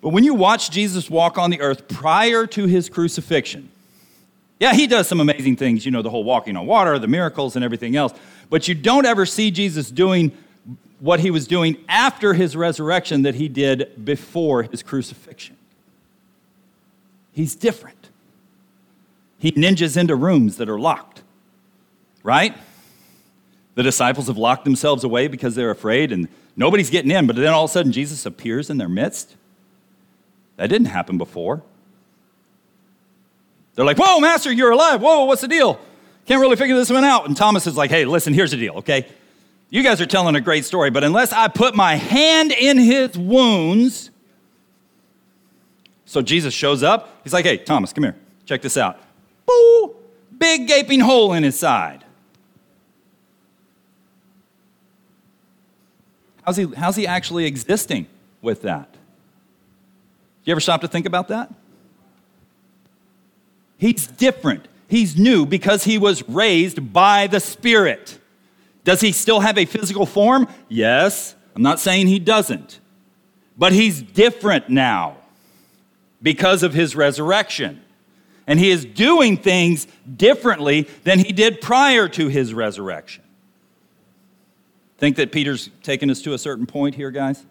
But 0.00 0.10
when 0.10 0.24
you 0.24 0.34
watch 0.34 0.70
Jesus 0.70 1.10
walk 1.10 1.38
on 1.38 1.50
the 1.50 1.60
earth 1.60 1.88
prior 1.88 2.46
to 2.48 2.66
his 2.66 2.88
crucifixion, 2.88 3.70
yeah, 4.60 4.72
he 4.74 4.86
does 4.86 5.08
some 5.08 5.20
amazing 5.20 5.56
things, 5.56 5.84
you 5.84 5.92
know, 5.92 6.02
the 6.02 6.10
whole 6.10 6.24
walking 6.24 6.56
on 6.56 6.66
water, 6.66 6.98
the 6.98 7.08
miracles, 7.08 7.56
and 7.56 7.64
everything 7.64 7.96
else. 7.96 8.12
But 8.50 8.66
you 8.68 8.74
don't 8.74 9.06
ever 9.06 9.26
see 9.26 9.50
Jesus 9.50 9.90
doing 9.90 10.32
what 11.00 11.20
he 11.20 11.30
was 11.30 11.46
doing 11.46 11.76
after 11.88 12.34
his 12.34 12.56
resurrection 12.56 13.22
that 13.22 13.36
he 13.36 13.48
did 13.48 14.04
before 14.04 14.64
his 14.64 14.82
crucifixion. 14.82 15.56
He's 17.32 17.54
different. 17.54 18.08
He 19.38 19.52
ninjas 19.52 19.96
into 19.96 20.16
rooms 20.16 20.56
that 20.56 20.68
are 20.68 20.78
locked, 20.78 21.22
right? 22.24 22.56
The 23.76 23.84
disciples 23.84 24.26
have 24.26 24.36
locked 24.36 24.64
themselves 24.64 25.04
away 25.04 25.28
because 25.28 25.54
they're 25.54 25.70
afraid 25.70 26.10
and 26.10 26.26
nobody's 26.56 26.90
getting 26.90 27.12
in, 27.12 27.28
but 27.28 27.36
then 27.36 27.52
all 27.52 27.64
of 27.64 27.70
a 27.70 27.72
sudden 27.72 27.92
Jesus 27.92 28.26
appears 28.26 28.70
in 28.70 28.78
their 28.78 28.88
midst 28.88 29.36
that 30.58 30.68
didn't 30.68 30.88
happen 30.88 31.16
before. 31.16 31.62
They're 33.74 33.86
like, 33.86 33.96
Whoa, 33.96 34.20
Master, 34.20 34.52
you're 34.52 34.72
alive. 34.72 35.00
Whoa, 35.00 35.24
what's 35.24 35.40
the 35.40 35.48
deal? 35.48 35.80
Can't 36.26 36.42
really 36.42 36.56
figure 36.56 36.76
this 36.76 36.90
one 36.90 37.04
out. 37.04 37.26
And 37.26 37.34
Thomas 37.34 37.66
is 37.66 37.74
like, 37.74 37.90
hey, 37.90 38.04
listen, 38.04 38.34
here's 38.34 38.50
the 38.50 38.58
deal, 38.58 38.74
okay? 38.74 39.06
You 39.70 39.82
guys 39.82 39.98
are 40.02 40.06
telling 40.06 40.36
a 40.36 40.42
great 40.42 40.66
story, 40.66 40.90
but 40.90 41.02
unless 41.02 41.32
I 41.32 41.48
put 41.48 41.74
my 41.74 41.94
hand 41.94 42.52
in 42.52 42.76
his 42.76 43.16
wounds, 43.16 44.10
so 46.04 46.20
Jesus 46.20 46.52
shows 46.52 46.82
up. 46.82 47.08
He's 47.24 47.32
like, 47.32 47.46
hey, 47.46 47.56
Thomas, 47.56 47.94
come 47.94 48.04
here. 48.04 48.16
Check 48.44 48.60
this 48.60 48.76
out. 48.76 48.98
Boo! 49.46 49.96
Big 50.36 50.68
gaping 50.68 51.00
hole 51.00 51.32
in 51.32 51.44
his 51.44 51.58
side. 51.58 52.04
How's 56.44 56.56
he, 56.56 56.66
how's 56.76 56.96
he 56.96 57.06
actually 57.06 57.46
existing 57.46 58.06
with 58.42 58.62
that? 58.62 58.97
You 60.48 60.52
ever 60.52 60.60
stop 60.60 60.80
to 60.80 60.88
think 60.88 61.04
about 61.04 61.28
that? 61.28 61.52
He's 63.76 64.06
different. 64.06 64.66
He's 64.88 65.14
new 65.14 65.44
because 65.44 65.84
he 65.84 65.98
was 65.98 66.26
raised 66.26 66.90
by 66.90 67.26
the 67.26 67.38
Spirit. 67.38 68.18
Does 68.82 69.02
he 69.02 69.12
still 69.12 69.40
have 69.40 69.58
a 69.58 69.66
physical 69.66 70.06
form? 70.06 70.48
Yes. 70.70 71.34
I'm 71.54 71.60
not 71.60 71.80
saying 71.80 72.06
he 72.06 72.18
doesn't. 72.18 72.80
But 73.58 73.72
he's 73.72 74.00
different 74.00 74.70
now 74.70 75.18
because 76.22 76.62
of 76.62 76.72
his 76.72 76.96
resurrection. 76.96 77.82
And 78.46 78.58
he 78.58 78.70
is 78.70 78.86
doing 78.86 79.36
things 79.36 79.86
differently 80.16 80.88
than 81.04 81.18
he 81.18 81.30
did 81.30 81.60
prior 81.60 82.08
to 82.08 82.28
his 82.28 82.54
resurrection. 82.54 83.22
Think 84.96 85.16
that 85.16 85.30
Peter's 85.30 85.68
taken 85.82 86.08
us 86.08 86.22
to 86.22 86.32
a 86.32 86.38
certain 86.38 86.64
point 86.64 86.94
here, 86.94 87.10
guys? 87.10 87.44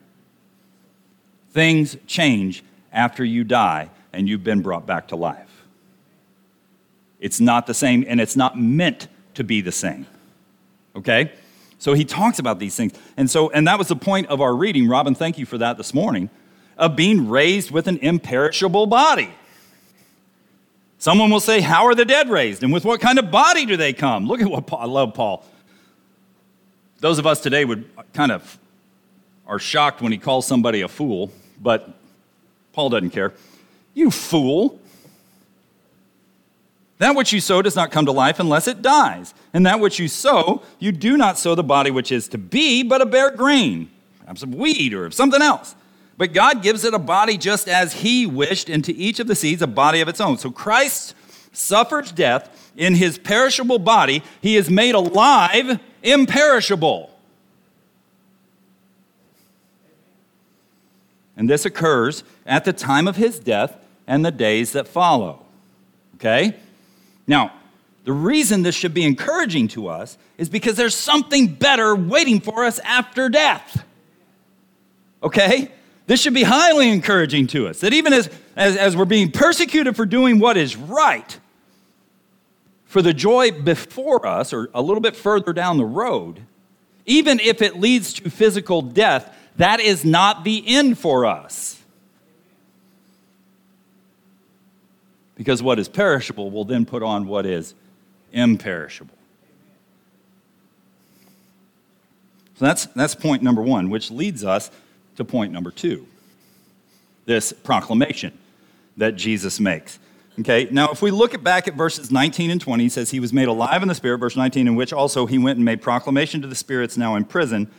Things 1.51 1.95
change 2.07 2.63
after 2.91 3.23
you 3.23 3.43
die 3.43 3.89
and 4.13 4.27
you've 4.27 4.43
been 4.43 4.61
brought 4.61 4.85
back 4.85 5.09
to 5.09 5.15
life. 5.15 5.63
It's 7.19 7.39
not 7.39 7.65
the 7.65 7.73
same, 7.73 8.05
and 8.07 8.21
it's 8.21 8.35
not 8.35 8.59
meant 8.59 9.07
to 9.33 9.43
be 9.43 9.61
the 9.61 9.71
same. 9.71 10.05
Okay? 10.95 11.31
So 11.79 11.93
he 11.93 12.05
talks 12.05 12.39
about 12.39 12.59
these 12.59 12.75
things. 12.75 12.93
And 13.17 13.29
so, 13.29 13.49
and 13.49 13.67
that 13.67 13.77
was 13.77 13.87
the 13.87 13.95
point 13.95 14.27
of 14.27 14.39
our 14.39 14.55
reading. 14.55 14.87
Robin, 14.87 15.15
thank 15.15 15.37
you 15.37 15.45
for 15.45 15.57
that 15.57 15.77
this 15.77 15.93
morning, 15.93 16.29
of 16.77 16.95
being 16.95 17.27
raised 17.27 17.71
with 17.71 17.87
an 17.87 17.97
imperishable 17.99 18.85
body. 18.85 19.33
Someone 20.99 21.29
will 21.29 21.39
say, 21.39 21.61
How 21.61 21.85
are 21.85 21.95
the 21.95 22.05
dead 22.05 22.29
raised? 22.29 22.63
And 22.63 22.71
with 22.71 22.85
what 22.85 23.01
kind 23.01 23.19
of 23.19 23.31
body 23.31 23.65
do 23.65 23.77
they 23.77 23.93
come? 23.93 24.27
Look 24.27 24.41
at 24.41 24.47
what 24.47 24.67
Paul, 24.67 24.79
I 24.79 24.85
love 24.85 25.13
Paul 25.13 25.43
those 26.99 27.19
of 27.19 27.27
us 27.27 27.41
today 27.41 27.63
would 27.65 27.89
kind 28.13 28.31
of 28.31 28.57
are 29.45 29.59
shocked 29.59 30.01
when 30.01 30.11
he 30.11 30.17
calls 30.17 30.45
somebody 30.45 30.81
a 30.81 30.87
fool, 30.87 31.31
but 31.61 31.89
Paul 32.77 32.89
doesn't 32.89 33.09
care. 33.09 33.33
You 33.95 34.11
fool. 34.11 34.79
That 36.99 37.15
which 37.15 37.33
you 37.33 37.41
sow 37.41 37.63
does 37.63 37.75
not 37.75 37.89
come 37.89 38.05
to 38.05 38.11
life 38.11 38.39
unless 38.39 38.67
it 38.67 38.83
dies. 38.83 39.33
And 39.51 39.65
that 39.65 39.79
which 39.79 39.97
you 39.97 40.07
sow, 40.07 40.61
you 40.77 40.91
do 40.91 41.17
not 41.17 41.39
sow 41.39 41.55
the 41.55 41.63
body 41.63 41.89
which 41.89 42.11
is 42.11 42.27
to 42.27 42.37
be, 42.37 42.83
but 42.83 43.01
a 43.01 43.07
bare 43.07 43.31
grain, 43.31 43.89
perhaps 44.19 44.43
of 44.43 44.53
weed 44.53 44.93
or 44.93 45.07
of 45.07 45.15
something 45.15 45.41
else. 45.41 45.75
But 46.19 46.33
God 46.33 46.61
gives 46.61 46.83
it 46.83 46.93
a 46.93 46.99
body 46.99 47.35
just 47.35 47.67
as 47.67 47.93
He 47.93 48.27
wished, 48.27 48.69
and 48.69 48.85
to 48.85 48.93
each 48.93 49.19
of 49.19 49.25
the 49.25 49.35
seeds 49.35 49.63
a 49.63 49.67
body 49.67 49.99
of 50.01 50.07
its 50.07 50.21
own. 50.21 50.37
So 50.37 50.51
Christ 50.51 51.15
suffers 51.53 52.11
death 52.11 52.71
in 52.77 52.93
His 52.93 53.17
perishable 53.17 53.79
body. 53.79 54.21
He 54.39 54.55
is 54.55 54.69
made 54.69 54.93
alive 54.93 55.79
imperishable. 56.03 57.09
And 61.37 61.49
this 61.49 61.65
occurs 61.65 62.23
at 62.45 62.65
the 62.65 62.73
time 62.73 63.07
of 63.07 63.15
his 63.15 63.39
death 63.39 63.77
and 64.07 64.25
the 64.25 64.31
days 64.31 64.71
that 64.73 64.87
follow. 64.87 65.45
Okay? 66.15 66.55
Now, 67.27 67.53
the 68.03 68.13
reason 68.13 68.63
this 68.63 68.73
should 68.73 68.93
be 68.93 69.03
encouraging 69.03 69.67
to 69.69 69.87
us 69.87 70.17
is 70.37 70.49
because 70.49 70.75
there's 70.75 70.95
something 70.95 71.47
better 71.47 71.95
waiting 71.95 72.39
for 72.39 72.65
us 72.65 72.79
after 72.79 73.29
death. 73.29 73.85
Okay? 75.21 75.69
This 76.07 76.21
should 76.21 76.33
be 76.33 76.43
highly 76.43 76.89
encouraging 76.89 77.47
to 77.47 77.67
us 77.67 77.81
that 77.81 77.93
even 77.93 78.13
as, 78.13 78.29
as, 78.55 78.77
as 78.77 78.95
we're 78.95 79.05
being 79.05 79.31
persecuted 79.31 79.95
for 79.95 80.05
doing 80.05 80.39
what 80.39 80.57
is 80.57 80.75
right, 80.75 81.37
for 82.85 83.01
the 83.01 83.13
joy 83.13 83.51
before 83.51 84.25
us, 84.25 84.53
or 84.53 84.69
a 84.73 84.81
little 84.81 85.01
bit 85.01 85.15
further 85.15 85.51
down 85.51 85.77
the 85.77 85.85
road, 85.85 86.39
even 87.05 87.39
if 87.41 87.61
it 87.61 87.77
leads 87.77 88.13
to 88.13 88.29
physical 88.29 88.81
death, 88.81 89.36
that 89.57 89.79
is 89.79 90.05
not 90.05 90.43
the 90.43 90.63
end 90.65 90.97
for 90.97 91.25
us. 91.25 91.81
Because 95.35 95.61
what 95.61 95.77
is 95.77 95.87
perishable 95.87 96.49
will 96.49 96.65
then 96.65 96.85
put 96.85 97.03
on 97.03 97.27
what 97.27 97.45
is 97.45 97.75
imperishable. 98.31 99.13
So 102.55 102.65
that's, 102.65 102.87
that's 102.87 103.13
point 103.13 103.43
number 103.43 103.61
one, 103.61 103.89
which 103.89 104.09
leads 104.09 104.43
us 104.43 104.71
to 105.15 105.25
point 105.25 105.53
number 105.53 105.71
two 105.71 106.07
this 107.25 107.51
proclamation 107.51 108.35
that 108.95 109.15
Jesus 109.15 109.59
makes. 109.59 109.99
Okay, 110.39 110.67
now 110.71 110.89
if 110.91 111.01
we 111.01 111.11
look 111.11 111.41
back 111.43 111.67
at 111.67 111.73
verses 111.73 112.09
19 112.09 112.51
and 112.51 112.61
20, 112.61 112.83
he 112.83 112.89
says, 112.89 113.11
He 113.11 113.19
was 113.19 113.33
made 113.33 113.47
alive 113.47 113.81
in 113.81 113.89
the 113.89 113.95
Spirit, 113.95 114.19
verse 114.19 114.35
19, 114.35 114.67
in 114.67 114.75
which 114.75 114.93
also 114.93 115.25
he 115.25 115.37
went 115.37 115.57
and 115.57 115.65
made 115.65 115.81
proclamation 115.81 116.41
to 116.41 116.47
the 116.47 116.55
spirits 116.55 116.95
now 116.95 117.15
in 117.15 117.25
prison, 117.25 117.69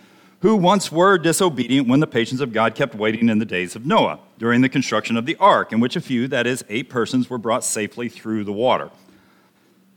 who 0.40 0.54
once 0.54 0.92
were 0.92 1.18
disobedient 1.18 1.88
when 1.88 2.00
the 2.00 2.07
patience 2.07 2.40
of 2.40 2.52
God 2.52 2.75
kept 2.75 2.95
waiting 2.95 3.28
in 3.28 3.38
the 3.38 3.45
days 3.45 3.75
of 3.75 3.85
Noah, 3.85 4.21
during 4.38 4.61
the 4.61 4.68
construction 4.68 5.16
of 5.16 5.26
the 5.26 5.37
ark, 5.37 5.73
in 5.73 5.80
which 5.80 5.97
a 5.97 6.00
few, 6.00 6.28
that 6.28 6.47
is, 6.47 6.64
eight 6.68 6.88
persons, 6.88 7.28
were 7.28 7.38
brought 7.38 7.64
safely 7.64 8.09
through 8.09 8.45
the 8.45 8.52
water. 8.52 8.90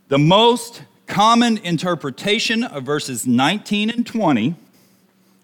The 0.07 0.17
most 0.17 0.83
common 1.05 1.57
interpretation 1.59 2.63
of 2.63 2.83
verses 2.83 3.27
19 3.27 3.89
and 3.89 4.05
20 4.05 4.55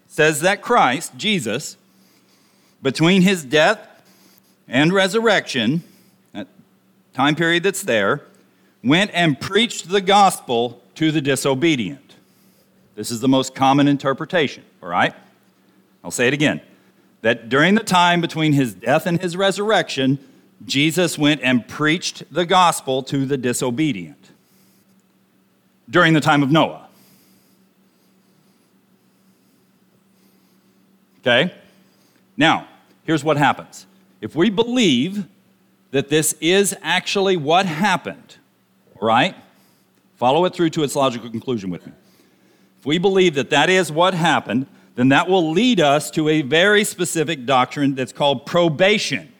says 0.08 0.40
that 0.40 0.62
Christ, 0.62 1.16
Jesus, 1.16 1.76
between 2.82 3.22
his 3.22 3.44
death 3.44 3.86
and 4.66 4.92
resurrection, 4.92 5.84
that 6.32 6.48
time 7.14 7.36
period 7.36 7.62
that's 7.62 7.82
there, 7.82 8.22
went 8.82 9.10
and 9.14 9.40
preached 9.40 9.90
the 9.90 10.00
gospel 10.00 10.82
to 10.96 11.12
the 11.12 11.20
disobedient. 11.20 12.07
This 12.98 13.12
is 13.12 13.20
the 13.20 13.28
most 13.28 13.54
common 13.54 13.86
interpretation, 13.86 14.64
all 14.82 14.88
right? 14.88 15.14
I'll 16.02 16.10
say 16.10 16.26
it 16.26 16.34
again. 16.34 16.60
That 17.22 17.48
during 17.48 17.76
the 17.76 17.84
time 17.84 18.20
between 18.20 18.54
his 18.54 18.74
death 18.74 19.06
and 19.06 19.20
his 19.20 19.36
resurrection, 19.36 20.18
Jesus 20.66 21.16
went 21.16 21.40
and 21.44 21.66
preached 21.68 22.24
the 22.34 22.44
gospel 22.44 23.04
to 23.04 23.24
the 23.24 23.36
disobedient 23.36 24.32
during 25.88 26.12
the 26.12 26.20
time 26.20 26.42
of 26.42 26.50
Noah. 26.50 26.88
Okay? 31.20 31.54
Now, 32.36 32.66
here's 33.04 33.22
what 33.22 33.36
happens. 33.36 33.86
If 34.20 34.34
we 34.34 34.50
believe 34.50 35.24
that 35.92 36.08
this 36.08 36.32
is 36.40 36.76
actually 36.82 37.36
what 37.36 37.64
happened, 37.64 38.38
right? 39.00 39.36
Follow 40.16 40.44
it 40.46 40.52
through 40.52 40.70
to 40.70 40.82
its 40.82 40.96
logical 40.96 41.30
conclusion 41.30 41.70
with 41.70 41.86
me. 41.86 41.92
We 42.88 42.96
believe 42.96 43.34
that 43.34 43.50
that 43.50 43.68
is 43.68 43.92
what 43.92 44.14
happened, 44.14 44.66
then 44.94 45.10
that 45.10 45.28
will 45.28 45.50
lead 45.50 45.78
us 45.78 46.10
to 46.12 46.26
a 46.30 46.40
very 46.40 46.84
specific 46.84 47.44
doctrine 47.44 47.94
that's 47.94 48.14
called 48.14 48.46
probation. 48.46 49.30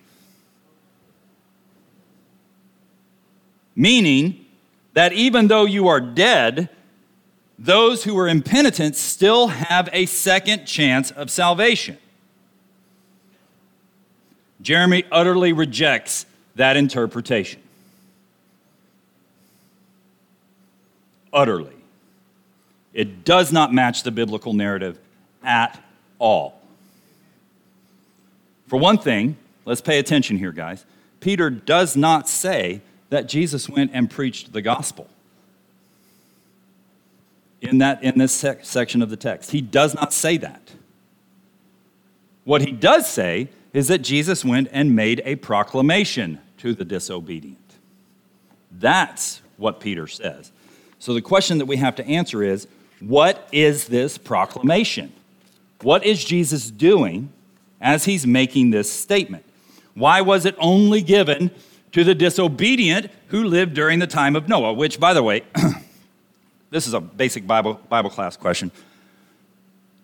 Meaning 3.75 4.45
that 4.93 5.15
even 5.15 5.49
though 5.49 5.65
you 5.65 5.89
are 5.89 5.99
dead, 5.99 6.69
those 7.59 8.05
who 8.05 8.19
are 8.19 8.29
impenitent 8.29 8.97
still 8.97 9.47
have 9.47 9.89
a 9.95 10.05
second 10.05 10.67
chance 10.67 11.11
of 11.11 11.31
salvation. 11.31 11.97
Jeremy 14.61 15.05
utterly 15.11 15.55
rejects 15.55 16.27
that 16.57 16.77
interpretation. 16.77 17.63
Utterly. 21.33 21.78
It 22.99 23.25
does 23.25 23.53
not 23.53 23.73
match 23.73 24.03
the 24.03 24.11
biblical 24.11 24.55
narrative 24.55 24.99
at 25.45 25.81
all. 26.19 26.61
For 28.67 28.77
one 28.77 28.99
thing, 28.99 29.37
let's 29.65 29.81
pay 29.81 30.01
attention 30.01 30.37
here, 30.37 30.51
guys. 30.51 30.85
Peter 31.21 31.49
does 31.49 31.97
not 31.97 32.29
say 32.29 32.81
that 33.11 33.29
Jesus 33.29 33.69
went 33.69 33.93
and 33.95 34.11
preached 34.11 34.53
the 34.53 34.61
gospel 34.63 35.07
in, 37.61 37.79
that, 37.79 38.03
in 38.03 38.19
this 38.19 38.33
sec- 38.33 38.65
section 38.65 39.01
of 39.01 39.11
the 39.11 39.17
text. 39.17 39.53
He 39.53 39.61
does 39.61 39.95
not 39.95 40.13
say 40.13 40.37
that. 40.39 40.73
What 42.43 42.63
he 42.63 42.73
does 42.73 43.09
say 43.09 43.49
is 43.73 43.87
that 43.87 43.99
Jesus 43.99 44.45
went 44.45 44.71
and 44.73 44.97
made 44.97 45.23
a 45.25 45.37
proclamation 45.37 46.41
to 46.57 46.75
the 46.75 46.85
disobedient. 46.85 47.59
That's 48.73 49.41
what 49.57 49.79
Peter 49.79 50.09
says. 50.09 50.51
So 50.99 51.15
the 51.15 51.23
question 51.23 51.59
that 51.59 51.67
we 51.67 51.77
have 51.77 51.95
to 51.95 52.05
answer 52.05 52.43
is 52.43 52.67
what 53.01 53.49
is 53.53 53.87
this 53.87 54.19
proclamation? 54.19 55.13
What 55.83 56.05
is 56.05 56.25
Jesus 56.25 56.71
doing 56.71 57.33
as 57.81 58.05
he's 58.05 58.27
making 58.27 58.71
this 58.71 58.91
statement? 58.91 59.45
Why 59.95 60.21
was 60.21 60.45
it 60.45 60.57
only 60.59 61.03
given 61.03 61.51
to 61.93 62.05
the 62.05 62.15
disobedient 62.15 63.11
who 63.29 63.45
lived 63.45 63.75
during 63.75 63.99
the 63.99 64.07
time 64.07 64.37
of 64.37 64.49
Noah? 64.49 64.73
Which, 64.73 64.99
by 64.99 65.15
the 65.15 65.23
way, 65.23 65.43
this 66.71 66.87
is 66.87 66.95
a 66.95 67.01
basic 67.01 67.47
Bible, 67.47 67.81
Bible 67.89 68.11
class 68.11 68.37
question. 68.37 68.71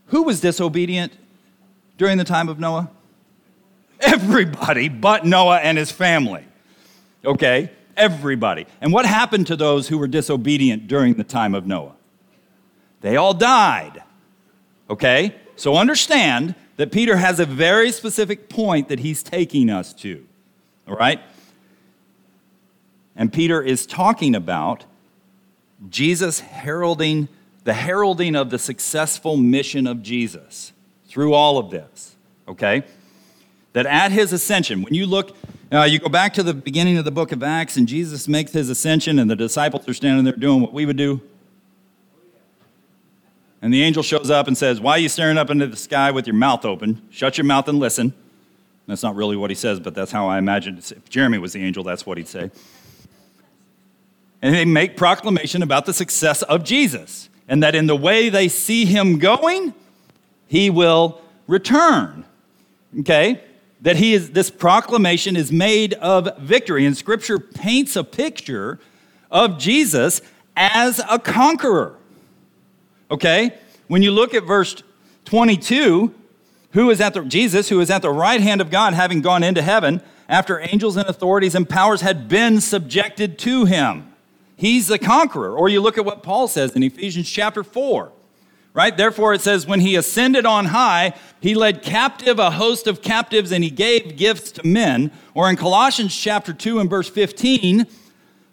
Who 0.07 0.23
was 0.23 0.41
disobedient 0.41 1.13
during 1.97 2.19
the 2.19 2.25
time 2.25 2.49
of 2.49 2.59
Noah? 2.59 2.91
Everybody 4.01 4.89
but 4.89 5.25
Noah 5.25 5.59
and 5.59 5.79
his 5.79 5.91
family. 5.91 6.45
Okay? 7.25 7.71
Everybody. 7.97 8.67
And 8.81 8.93
what 8.93 9.07
happened 9.07 9.47
to 9.49 9.57
those 9.57 9.89
who 9.89 9.99
were 9.99 10.09
disobedient 10.09 10.89
during 10.89 11.15
the 11.15 11.25
time 11.25 11.55
of 11.55 11.67
Noah? 11.67 11.95
They 13.05 13.19
all 13.19 13.35
died. 13.35 14.03
Okay? 14.89 15.35
So 15.57 15.77
understand 15.77 16.55
that 16.79 16.91
Peter 16.91 17.17
has 17.17 17.39
a 17.39 17.45
very 17.45 17.93
specific 17.93 18.49
point 18.49 18.89
that 18.89 19.01
he's 19.01 19.23
taking 19.23 19.69
us 19.69 19.93
to. 19.93 20.25
All 20.89 20.97
right? 20.97 21.21
And 23.15 23.31
Peter 23.31 23.61
is 23.61 23.85
talking 23.85 24.35
about 24.35 24.87
Jesus 25.91 26.41
heralding 26.41 27.29
the 27.65 27.75
heralding 27.75 28.37
of 28.37 28.49
the 28.49 28.59
successful 28.59 29.37
mission 29.37 29.87
of 29.87 30.03
Jesus 30.03 30.73
through 31.07 31.35
all 31.35 31.59
of 31.59 31.69
this. 31.69 32.17
Okay? 32.49 32.85
That 33.75 33.85
at 33.85 34.13
his 34.13 34.33
ascension, 34.33 34.81
when 34.81 34.95
you 34.95 35.05
look, 35.05 35.37
uh, 35.71 35.83
you 35.83 35.99
go 35.99 36.09
back 36.09 36.33
to 36.35 36.43
the 36.43 36.55
beginning 36.55 36.97
of 36.97 37.05
the 37.05 37.11
book 37.11 37.33
of 37.33 37.43
Acts, 37.43 37.77
and 37.77 37.87
Jesus 37.87 38.29
makes 38.29 38.53
his 38.53 38.71
ascension, 38.71 39.19
and 39.19 39.31
the 39.31 39.37
disciples 39.37 39.87
are 39.87 39.95
standing 39.95 40.25
there 40.25 40.35
doing 40.35 40.63
what 40.63 40.73
we 40.73 40.87
would 40.87 40.97
do. 40.97 41.21
And 43.65 43.73
the 43.73 43.83
angel 43.83 44.03
shows 44.03 44.29
up 44.29 44.47
and 44.47 44.59
says, 44.59 44.79
Why 44.79 44.91
are 44.93 44.99
you 44.99 45.09
staring 45.09 45.39
up 45.39 45.49
into 45.49 45.67
the 45.67 45.77
sky 45.79 46.11
with 46.11 46.27
your 46.27 46.37
mouth 46.37 46.67
open? 46.67 47.01
Shut 47.09 47.39
your 47.39 47.47
mouth 47.47 47.67
and 47.67 47.79
listen. 47.79 48.13
That's 48.87 49.03
not 49.03 49.17
really 49.17 49.39
what 49.39 49.49
he 49.49 49.55
says, 49.57 49.81
but 49.81 49.95
that's 49.95 50.13
how 50.13 50.29
I 50.29 50.37
imagine 50.37 50.77
it. 50.77 50.93
If 50.93 51.09
Jeremy 51.09 51.39
was 51.39 51.55
the 51.55 51.65
angel, 51.65 51.83
that's 51.83 52.05
what 52.05 52.19
he'd 52.19 52.29
say. 52.29 52.51
And 54.43 54.55
they 54.55 54.67
make 54.67 54.99
proclamation 54.99 55.63
about 55.63 55.87
the 55.87 55.95
success 55.95 56.43
of 56.43 56.63
Jesus, 56.63 57.31
and 57.49 57.63
that 57.63 57.75
in 57.75 57.87
the 57.87 57.97
way 57.97 58.29
they 58.29 58.49
see 58.49 58.85
him 58.85 59.19
going, 59.19 59.73
he 60.47 60.69
will 60.69 61.23
return. 61.47 62.27
Okay? 63.01 63.43
That 63.81 63.97
he 63.97 64.13
is 64.13 64.33
this 64.33 64.51
proclamation 64.51 65.37
is 65.37 65.51
made 65.51 65.95
of 65.95 66.37
victory. 66.37 66.85
And 66.85 66.95
scripture 66.95 67.39
paints 67.39 67.97
a 67.97 68.05
picture 68.05 68.79
of 69.31 69.59
Jesus 69.59 70.21
as 70.55 71.01
a 71.09 71.19
conqueror. 71.19 71.97
Okay? 73.15 73.57
When 73.87 74.03
you 74.03 74.11
look 74.11 74.35
at 74.35 74.45
verse 74.45 74.83
22, 75.25 76.15
who 76.73 76.91
is 76.91 77.01
at 77.01 77.15
the 77.15 77.23
Jesus, 77.23 77.69
who 77.69 77.81
is 77.81 77.91
at 77.91 78.03
the 78.03 78.11
right 78.11 78.41
hand 78.41 78.61
of 78.61 78.71
God, 78.71 78.93
having 78.95 79.21
gone 79.21 79.43
into 79.43 79.63
heaven, 79.63 80.03
after 80.29 80.59
angels 80.59 80.97
and 80.97 81.09
authorities 81.09 81.55
and 81.55 81.69
powers 81.69 82.01
had 82.01 82.29
been 82.29 82.61
subjected 82.61 83.39
to 83.39 83.67
him. 83.67 84.13
He's 84.57 84.89
the 84.89 84.99
conqueror. 84.99 85.57
Or 85.57 85.69
you 85.69 85.81
look 85.81 85.97
at 85.97 86.05
what 86.05 86.23
Paul 86.23 86.49
says 86.49 86.75
in 86.75 86.83
Ephesians 86.83 87.31
chapter 87.31 87.63
4 87.63 88.13
right? 88.75 88.97
Therefore, 88.97 89.33
it 89.33 89.41
says, 89.41 89.69
when 89.69 89.79
he 89.79 89.95
ascended 89.95 90.45
on 90.45 90.67
high, 90.67 91.15
he 91.41 91.55
led 91.55 91.81
captive 91.81 92.41
a 92.41 92.51
host 92.51 92.89
of 92.89 93.01
captives 93.01 93.53
and 93.53 93.63
he 93.63 93.71
gave 93.71 94.17
gifts 94.17 94.51
to 94.51 94.67
men. 94.67 95.13
Or 95.33 95.49
in 95.49 95.55
Colossians 95.55 96.15
chapter 96.15 96.53
2 96.53 96.81
and 96.81 96.91
verse 96.91 97.09
15, 97.09 97.87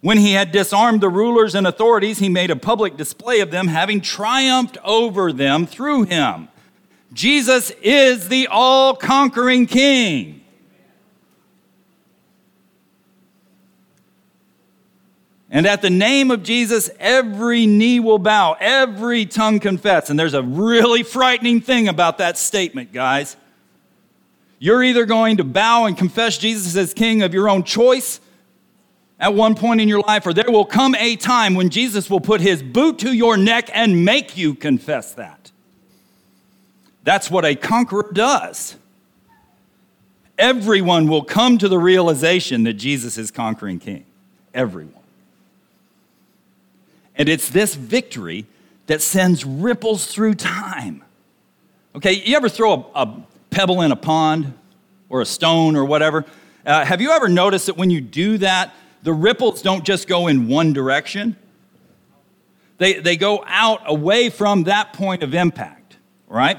when 0.02 0.18
he 0.18 0.34
had 0.34 0.52
disarmed 0.52 1.00
the 1.00 1.10
rulers 1.10 1.54
and 1.54 1.68
authorities, 1.68 2.20
he 2.20 2.28
made 2.28 2.50
a 2.50 2.56
public 2.56 2.98
display 2.98 3.40
of 3.40 3.52
them, 3.52 3.68
having 3.68 4.02
triumphed 4.02 4.78
over 4.84 5.32
them 5.32 5.68
through 5.68 6.04
him. 6.04 6.50
Jesus 7.14 7.72
is 7.82 8.28
the 8.28 8.48
all 8.48 8.96
conquering 8.96 9.68
king. 9.68 10.42
And 15.54 15.68
at 15.68 15.82
the 15.82 15.90
name 15.90 16.32
of 16.32 16.44
Jesus, 16.44 16.90
every 16.98 17.68
knee 17.68 18.00
will 18.00 18.20
bow, 18.20 18.56
every 18.60 19.26
tongue 19.26 19.60
confess. 19.60 20.10
And 20.10 20.18
there's 20.18 20.34
a 20.34 20.42
really 20.42 21.04
frightening 21.04 21.60
thing 21.60 21.90
about 21.90 22.20
that 22.20 22.38
statement, 22.38 22.94
guys. 22.94 23.36
You're 24.60 24.82
either 24.82 25.06
going 25.06 25.38
to 25.38 25.44
bow 25.44 25.86
and 25.86 25.98
confess 25.98 26.38
Jesus 26.38 26.78
as 26.78 26.94
king 26.94 27.22
of 27.22 27.34
your 27.34 27.50
own 27.50 27.64
choice 27.64 28.22
at 29.22 29.36
one 29.36 29.54
point 29.54 29.80
in 29.80 29.88
your 29.88 30.02
life, 30.02 30.26
or 30.26 30.34
there 30.34 30.50
will 30.50 30.66
come 30.66 30.96
a 30.96 31.16
time 31.16 31.54
when 31.54 31.70
Jesus 31.70 32.10
will 32.10 32.20
put 32.20 32.42
his 32.42 32.64
boot 32.64 32.98
to 33.00 33.14
your 33.14 33.38
neck 33.38 33.70
and 33.72 34.04
make 34.04 34.36
you 34.36 34.56
confess 34.56 35.14
that. 35.14 35.52
That's 37.04 37.30
what 37.30 37.46
a 37.46 37.56
conqueror 37.56 38.10
does. 38.12 38.76
Everyone 40.40 41.08
will 41.08 41.24
come 41.24 41.60
to 41.60 41.70
the 41.70 41.78
realization 41.78 42.64
that 42.64 42.74
Jesus 42.74 43.20
is 43.20 43.30
conquering 43.30 43.78
king. 43.78 44.06
Everyone. 44.56 44.96
And 47.16 47.30
it's 47.30 47.50
this 47.50 47.76
victory 47.76 48.48
that 48.88 49.04
sends 49.04 49.46
ripples 49.46 50.08
through 50.08 50.34
time. 50.34 51.04
Okay, 51.96 52.14
you 52.26 52.36
ever 52.36 52.50
throw 52.50 52.74
a, 52.96 53.04
a 53.04 53.24
pebble 53.52 53.82
in 53.82 53.92
a 53.92 53.96
pond 53.96 54.54
or 55.10 55.22
a 55.22 55.26
stone 55.28 55.76
or 55.76 55.86
whatever? 55.86 56.26
Uh, 56.66 56.86
have 56.86 57.02
you 57.02 57.12
ever 57.12 57.30
noticed 57.30 57.68
that 57.68 57.78
when 57.78 57.92
you 57.92 58.02
do 58.02 58.40
that, 58.40 58.74
the 59.04 59.14
ripples 59.14 59.62
don't 59.62 59.84
just 59.84 60.08
go 60.08 60.28
in 60.28 60.48
one 60.48 60.74
direction? 60.74 61.36
They, 62.78 62.94
they 62.94 63.16
go 63.16 63.44
out 63.46 63.82
away 63.86 64.30
from 64.30 64.64
that 64.64 64.94
point 64.94 65.22
of 65.24 65.34
impact, 65.34 65.98
right? 66.28 66.58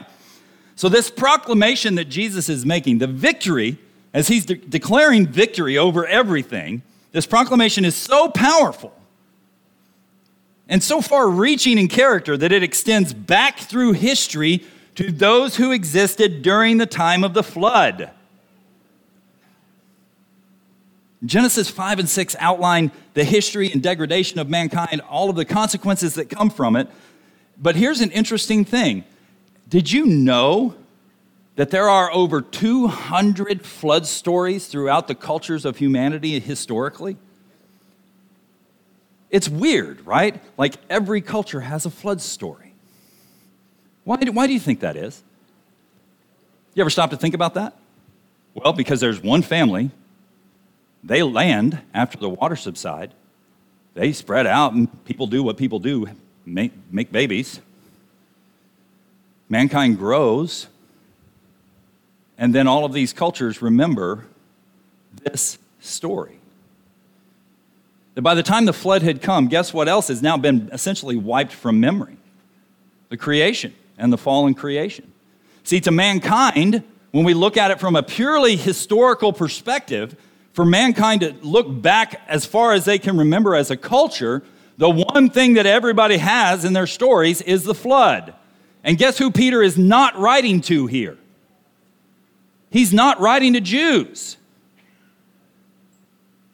So, 0.76 0.88
this 0.88 1.10
proclamation 1.10 1.96
that 1.96 2.06
Jesus 2.06 2.48
is 2.48 2.64
making, 2.64 2.98
the 2.98 3.06
victory, 3.06 3.78
as 4.14 4.28
he's 4.28 4.46
de- 4.46 4.54
declaring 4.54 5.26
victory 5.26 5.76
over 5.76 6.06
everything, 6.06 6.82
this 7.12 7.26
proclamation 7.26 7.84
is 7.84 7.94
so 7.94 8.28
powerful 8.28 8.92
and 10.68 10.82
so 10.82 11.00
far 11.00 11.28
reaching 11.28 11.76
in 11.76 11.88
character 11.88 12.36
that 12.36 12.52
it 12.52 12.62
extends 12.62 13.12
back 13.12 13.58
through 13.58 13.92
history 13.92 14.64
to 14.94 15.10
those 15.10 15.56
who 15.56 15.72
existed 15.72 16.42
during 16.42 16.78
the 16.78 16.86
time 16.86 17.24
of 17.24 17.34
the 17.34 17.42
flood. 17.42 18.10
Genesis 21.24 21.70
5 21.70 22.00
and 22.00 22.08
6 22.08 22.36
outline 22.38 22.90
the 23.14 23.24
history 23.24 23.70
and 23.70 23.82
degradation 23.82 24.38
of 24.38 24.48
mankind, 24.48 25.00
all 25.02 25.30
of 25.30 25.36
the 25.36 25.44
consequences 25.44 26.14
that 26.14 26.28
come 26.28 26.50
from 26.50 26.74
it. 26.74 26.88
But 27.56 27.76
here's 27.76 28.00
an 28.00 28.10
interesting 28.10 28.64
thing 28.64 29.04
Did 29.68 29.90
you 29.90 30.06
know 30.06 30.74
that 31.56 31.70
there 31.70 31.88
are 31.88 32.10
over 32.12 32.40
200 32.40 33.64
flood 33.64 34.06
stories 34.06 34.66
throughout 34.66 35.06
the 35.06 35.14
cultures 35.14 35.64
of 35.64 35.76
humanity 35.76 36.40
historically? 36.40 37.16
It's 39.30 39.48
weird, 39.48 40.04
right? 40.06 40.42
Like 40.58 40.74
every 40.90 41.20
culture 41.20 41.60
has 41.60 41.86
a 41.86 41.90
flood 41.90 42.20
story. 42.20 42.74
Why 44.04 44.16
do, 44.16 44.32
why 44.32 44.46
do 44.46 44.52
you 44.52 44.60
think 44.60 44.80
that 44.80 44.96
is? 44.96 45.22
You 46.74 46.82
ever 46.82 46.90
stop 46.90 47.10
to 47.10 47.16
think 47.16 47.34
about 47.34 47.54
that? 47.54 47.76
Well, 48.54 48.72
because 48.72 49.00
there's 49.00 49.22
one 49.22 49.42
family, 49.42 49.90
they 51.02 51.22
land 51.22 51.80
after 51.92 52.18
the 52.18 52.28
water 52.28 52.56
subside, 52.56 53.12
they 53.94 54.12
spread 54.12 54.46
out, 54.46 54.72
and 54.72 55.04
people 55.04 55.26
do 55.26 55.42
what 55.42 55.56
people 55.56 55.78
do 55.78 56.08
make, 56.46 56.72
make 56.90 57.12
babies. 57.12 57.60
Mankind 59.48 59.98
grows, 59.98 60.68
and 62.38 62.54
then 62.54 62.66
all 62.66 62.84
of 62.84 62.92
these 62.92 63.12
cultures 63.12 63.60
remember 63.60 64.24
this 65.22 65.58
story. 65.80 66.38
That 68.14 68.22
by 68.22 68.34
the 68.34 68.42
time 68.42 68.64
the 68.64 68.72
flood 68.72 69.02
had 69.02 69.22
come, 69.22 69.48
guess 69.48 69.72
what 69.72 69.88
else 69.88 70.08
has 70.08 70.22
now 70.22 70.36
been 70.36 70.70
essentially 70.72 71.16
wiped 71.16 71.52
from 71.52 71.80
memory? 71.80 72.16
The 73.08 73.16
creation 73.16 73.74
and 73.98 74.12
the 74.12 74.18
fallen 74.18 74.54
creation. 74.54 75.12
See, 75.64 75.80
to 75.80 75.90
mankind, 75.90 76.82
when 77.10 77.24
we 77.24 77.34
look 77.34 77.56
at 77.56 77.70
it 77.70 77.78
from 77.78 77.94
a 77.94 78.02
purely 78.02 78.56
historical 78.56 79.32
perspective, 79.32 80.16
for 80.52 80.64
mankind 80.64 81.22
to 81.22 81.34
look 81.42 81.66
back 81.80 82.22
as 82.28 82.44
far 82.44 82.72
as 82.72 82.84
they 82.84 82.98
can 82.98 83.16
remember 83.16 83.54
as 83.54 83.70
a 83.70 83.76
culture, 83.76 84.42
the 84.76 84.90
one 84.90 85.30
thing 85.30 85.54
that 85.54 85.66
everybody 85.66 86.18
has 86.18 86.64
in 86.64 86.72
their 86.72 86.86
stories 86.86 87.40
is 87.40 87.64
the 87.64 87.74
flood. 87.74 88.34
And 88.84 88.98
guess 88.98 89.18
who 89.18 89.30
Peter 89.30 89.62
is 89.62 89.78
not 89.78 90.18
writing 90.18 90.60
to 90.62 90.86
here? 90.86 91.16
He's 92.70 92.92
not 92.92 93.20
writing 93.20 93.52
to 93.52 93.60
Jews. 93.60 94.36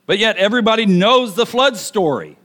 But 0.06 0.18
yet 0.18 0.36
everybody 0.36 0.86
knows 0.86 1.34
the 1.34 1.46
flood 1.46 1.76
story. 1.76 2.36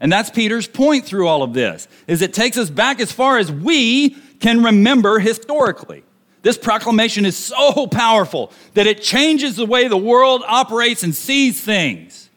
And 0.00 0.12
that's 0.12 0.30
Peter's 0.30 0.68
point 0.68 1.04
through 1.04 1.26
all 1.26 1.42
of 1.42 1.54
this 1.54 1.88
is 2.06 2.22
it 2.22 2.34
takes 2.34 2.58
us 2.58 2.70
back 2.70 3.00
as 3.00 3.12
far 3.12 3.38
as 3.38 3.50
we 3.50 4.10
can 4.40 4.62
remember 4.62 5.18
historically. 5.18 6.04
This 6.42 6.58
proclamation 6.58 7.24
is 7.24 7.36
so 7.36 7.86
powerful 7.86 8.52
that 8.74 8.86
it 8.86 9.02
changes 9.02 9.56
the 9.56 9.66
way 9.66 9.88
the 9.88 9.96
world 9.96 10.42
operates 10.46 11.02
and 11.02 11.14
sees 11.14 11.60
things. 11.60 12.30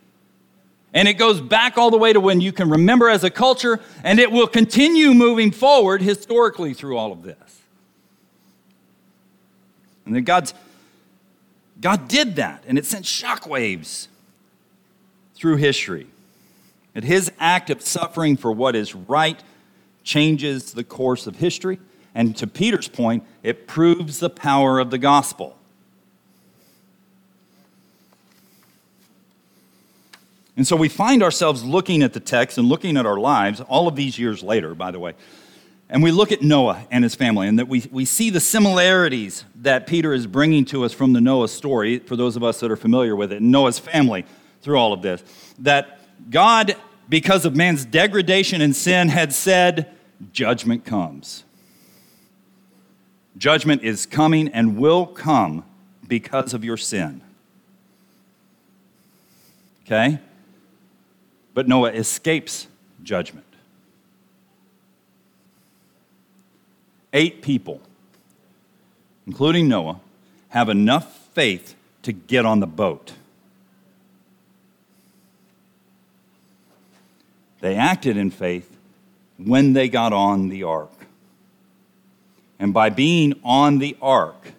And 0.93 1.07
it 1.07 1.13
goes 1.13 1.39
back 1.39 1.77
all 1.77 1.91
the 1.91 1.97
way 1.97 2.13
to 2.13 2.19
when 2.19 2.41
you 2.41 2.51
can 2.51 2.69
remember 2.69 3.09
as 3.09 3.23
a 3.23 3.29
culture, 3.29 3.79
and 4.03 4.19
it 4.19 4.31
will 4.31 4.47
continue 4.47 5.13
moving 5.13 5.51
forward 5.51 6.01
historically 6.01 6.73
through 6.73 6.97
all 6.97 7.11
of 7.11 7.21
this. 7.21 7.61
And 10.05 10.15
then 10.15 10.23
God's 10.23 10.55
God 11.79 12.07
did 12.07 12.35
that, 12.37 12.63
and 12.67 12.77
it 12.77 12.85
sent 12.85 13.05
shockwaves 13.05 14.07
through 15.35 15.57
history. 15.57 16.07
That 16.93 17.03
his 17.03 17.31
act 17.39 17.69
of 17.69 17.81
suffering 17.81 18.35
for 18.35 18.51
what 18.51 18.75
is 18.75 18.93
right 18.95 19.41
changes 20.03 20.73
the 20.73 20.83
course 20.83 21.27
of 21.27 21.37
history. 21.37 21.79
And 22.15 22.35
to 22.37 22.47
Peter's 22.47 22.87
point, 22.87 23.23
it 23.43 23.67
proves 23.67 24.19
the 24.19 24.29
power 24.29 24.79
of 24.79 24.91
the 24.91 24.97
gospel. 24.97 25.55
And 30.57 30.67
so 30.67 30.75
we 30.75 30.89
find 30.89 31.23
ourselves 31.23 31.63
looking 31.63 32.03
at 32.03 32.11
the 32.11 32.19
text 32.19 32.57
and 32.57 32.67
looking 32.67 32.97
at 32.97 33.05
our 33.05 33.17
lives, 33.17 33.61
all 33.61 33.87
of 33.87 33.95
these 33.95 34.19
years 34.19 34.43
later, 34.43 34.75
by 34.75 34.91
the 34.91 34.99
way, 34.99 35.13
and 35.89 36.03
we 36.03 36.11
look 36.11 36.31
at 36.31 36.43
Noah 36.43 36.85
and 36.91 37.03
his 37.03 37.15
family, 37.15 37.47
and 37.47 37.57
that 37.57 37.67
we, 37.67 37.83
we 37.91 38.05
see 38.05 38.29
the 38.29 38.39
similarities 38.39 39.43
that 39.55 39.87
Peter 39.87 40.13
is 40.13 40.27
bringing 40.27 40.63
to 40.65 40.83
us 40.83 40.93
from 40.93 41.13
the 41.13 41.21
Noah 41.21 41.47
story, 41.47 41.97
for 41.97 42.15
those 42.15 42.35
of 42.35 42.43
us 42.43 42.59
that 42.59 42.69
are 42.69 42.75
familiar 42.75 43.15
with 43.15 43.31
it, 43.31 43.41
Noah's 43.41 43.79
family 43.79 44.25
through 44.61 44.77
all 44.77 44.93
of 44.93 45.01
this. 45.01 45.23
That 45.57 45.99
God, 46.29 46.75
because 47.07 47.43
of 47.43 47.55
man's 47.55 47.85
degradation 47.85 48.61
and 48.61 48.75
sin, 48.75 49.09
had 49.09 49.33
said, 49.33 49.89
Judgment 50.31 50.85
comes. 50.85 51.43
Judgment 53.37 53.83
is 53.83 54.05
coming 54.05 54.47
and 54.49 54.77
will 54.77 55.05
come 55.05 55.63
because 56.07 56.53
of 56.53 56.63
your 56.63 56.77
sin. 56.77 57.21
Okay? 59.85 60.19
But 61.53 61.67
Noah 61.67 61.91
escapes 61.91 62.67
judgment. 63.03 63.45
eight 67.13 67.41
people, 67.41 67.81
including 69.25 69.67
Noah, 69.67 69.99
have 70.49 70.69
enough 70.69 71.29
faith 71.33 71.75
to 72.03 72.11
get 72.11 72.45
on 72.45 72.59
the 72.59 72.67
boat. 72.67 73.13
They 77.61 77.75
acted 77.75 78.15
in 78.15 78.31
faith 78.31 78.77
when 79.37 79.73
they 79.73 79.89
got 79.89 80.13
on 80.13 80.49
the 80.49 80.63
ark. 80.63 80.91
And 82.59 82.73
by 82.73 82.89
being 82.89 83.39
on 83.43 83.79
the 83.79 83.95
ark, 84.01 84.53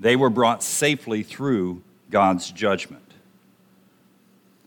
they 0.00 0.16
were 0.16 0.30
brought 0.30 0.62
safely 0.62 1.22
through 1.22 1.82
God's 2.10 2.50
judgment. 2.50 3.02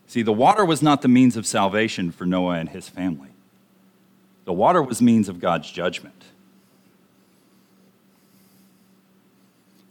See, 0.08 0.22
the 0.24 0.34
water 0.34 0.66
was 0.66 0.82
not 0.82 1.02
the 1.02 1.08
means 1.08 1.38
of 1.38 1.46
salvation 1.46 2.12
for 2.12 2.26
Noah 2.26 2.56
and 2.56 2.70
his 2.70 2.90
family. 2.90 3.30
The 4.46 4.54
water 4.54 4.82
was 4.82 5.02
means 5.02 5.30
of 5.30 5.40
God's 5.40 5.70
judgment. 5.70 6.24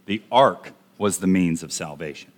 The 0.07 0.21
ark 0.31 0.73
was 0.97 1.19
the 1.19 1.27
means 1.27 1.63
of 1.63 1.71
salvation. 1.71 2.31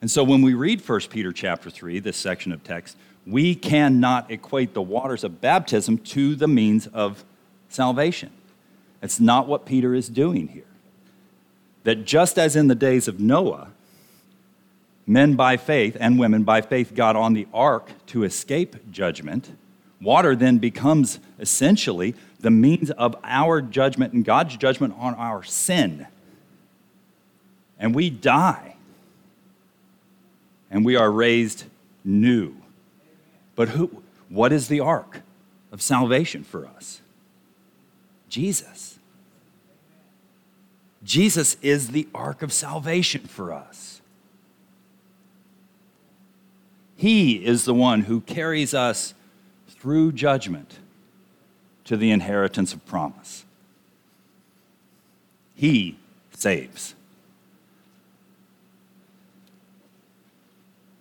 And 0.00 0.10
so 0.10 0.22
when 0.22 0.42
we 0.42 0.54
read 0.54 0.86
1 0.86 1.00
Peter 1.10 1.32
chapter 1.32 1.70
3, 1.70 1.98
this 1.98 2.16
section 2.16 2.52
of 2.52 2.62
text, 2.62 2.96
we 3.26 3.54
cannot 3.54 4.30
equate 4.30 4.74
the 4.74 4.82
waters 4.82 5.24
of 5.24 5.40
baptism 5.40 5.98
to 5.98 6.36
the 6.36 6.46
means 6.46 6.86
of 6.86 7.24
salvation. 7.68 8.30
It's 9.02 9.20
not 9.20 9.46
what 9.46 9.66
Peter 9.66 9.94
is 9.94 10.08
doing 10.08 10.48
here. 10.48 10.64
That 11.84 12.04
just 12.04 12.38
as 12.38 12.56
in 12.56 12.68
the 12.68 12.74
days 12.74 13.08
of 13.08 13.20
Noah, 13.20 13.68
men 15.06 15.34
by 15.34 15.56
faith 15.56 15.96
and 15.98 16.18
women 16.18 16.42
by 16.42 16.60
faith 16.60 16.94
got 16.94 17.16
on 17.16 17.32
the 17.32 17.46
ark 17.54 17.90
to 18.08 18.24
escape 18.24 18.90
judgment, 18.90 19.50
water 20.00 20.36
then 20.36 20.58
becomes 20.58 21.18
essentially 21.38 22.14
the 22.40 22.50
means 22.50 22.90
of 22.90 23.16
our 23.24 23.60
judgment 23.60 24.12
and 24.12 24.24
God's 24.24 24.56
judgment 24.56 24.94
on 24.98 25.14
our 25.14 25.42
sin 25.42 26.06
and 27.78 27.94
we 27.94 28.10
die 28.10 28.74
and 30.70 30.84
we 30.84 30.96
are 30.96 31.10
raised 31.10 31.64
new. 32.04 32.54
But 33.54 33.70
who, 33.70 34.02
what 34.28 34.52
is 34.52 34.68
the 34.68 34.80
ark 34.80 35.22
of 35.72 35.80
salvation 35.80 36.44
for 36.44 36.66
us? 36.66 37.00
Jesus. 38.28 38.98
Jesus 41.02 41.56
is 41.62 41.88
the 41.88 42.08
ark 42.14 42.42
of 42.42 42.52
salvation 42.52 43.22
for 43.22 43.52
us. 43.52 44.00
He 46.96 47.44
is 47.46 47.64
the 47.64 47.74
one 47.74 48.02
who 48.02 48.20
carries 48.20 48.74
us 48.74 49.14
through 49.68 50.12
judgment 50.12 50.78
to 51.84 51.96
the 51.96 52.10
inheritance 52.10 52.72
of 52.72 52.84
promise. 52.84 53.44
He 55.54 55.96
saves. 56.32 56.94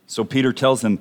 So 0.06 0.24
Peter 0.24 0.54
tells 0.54 0.82
them, 0.82 1.00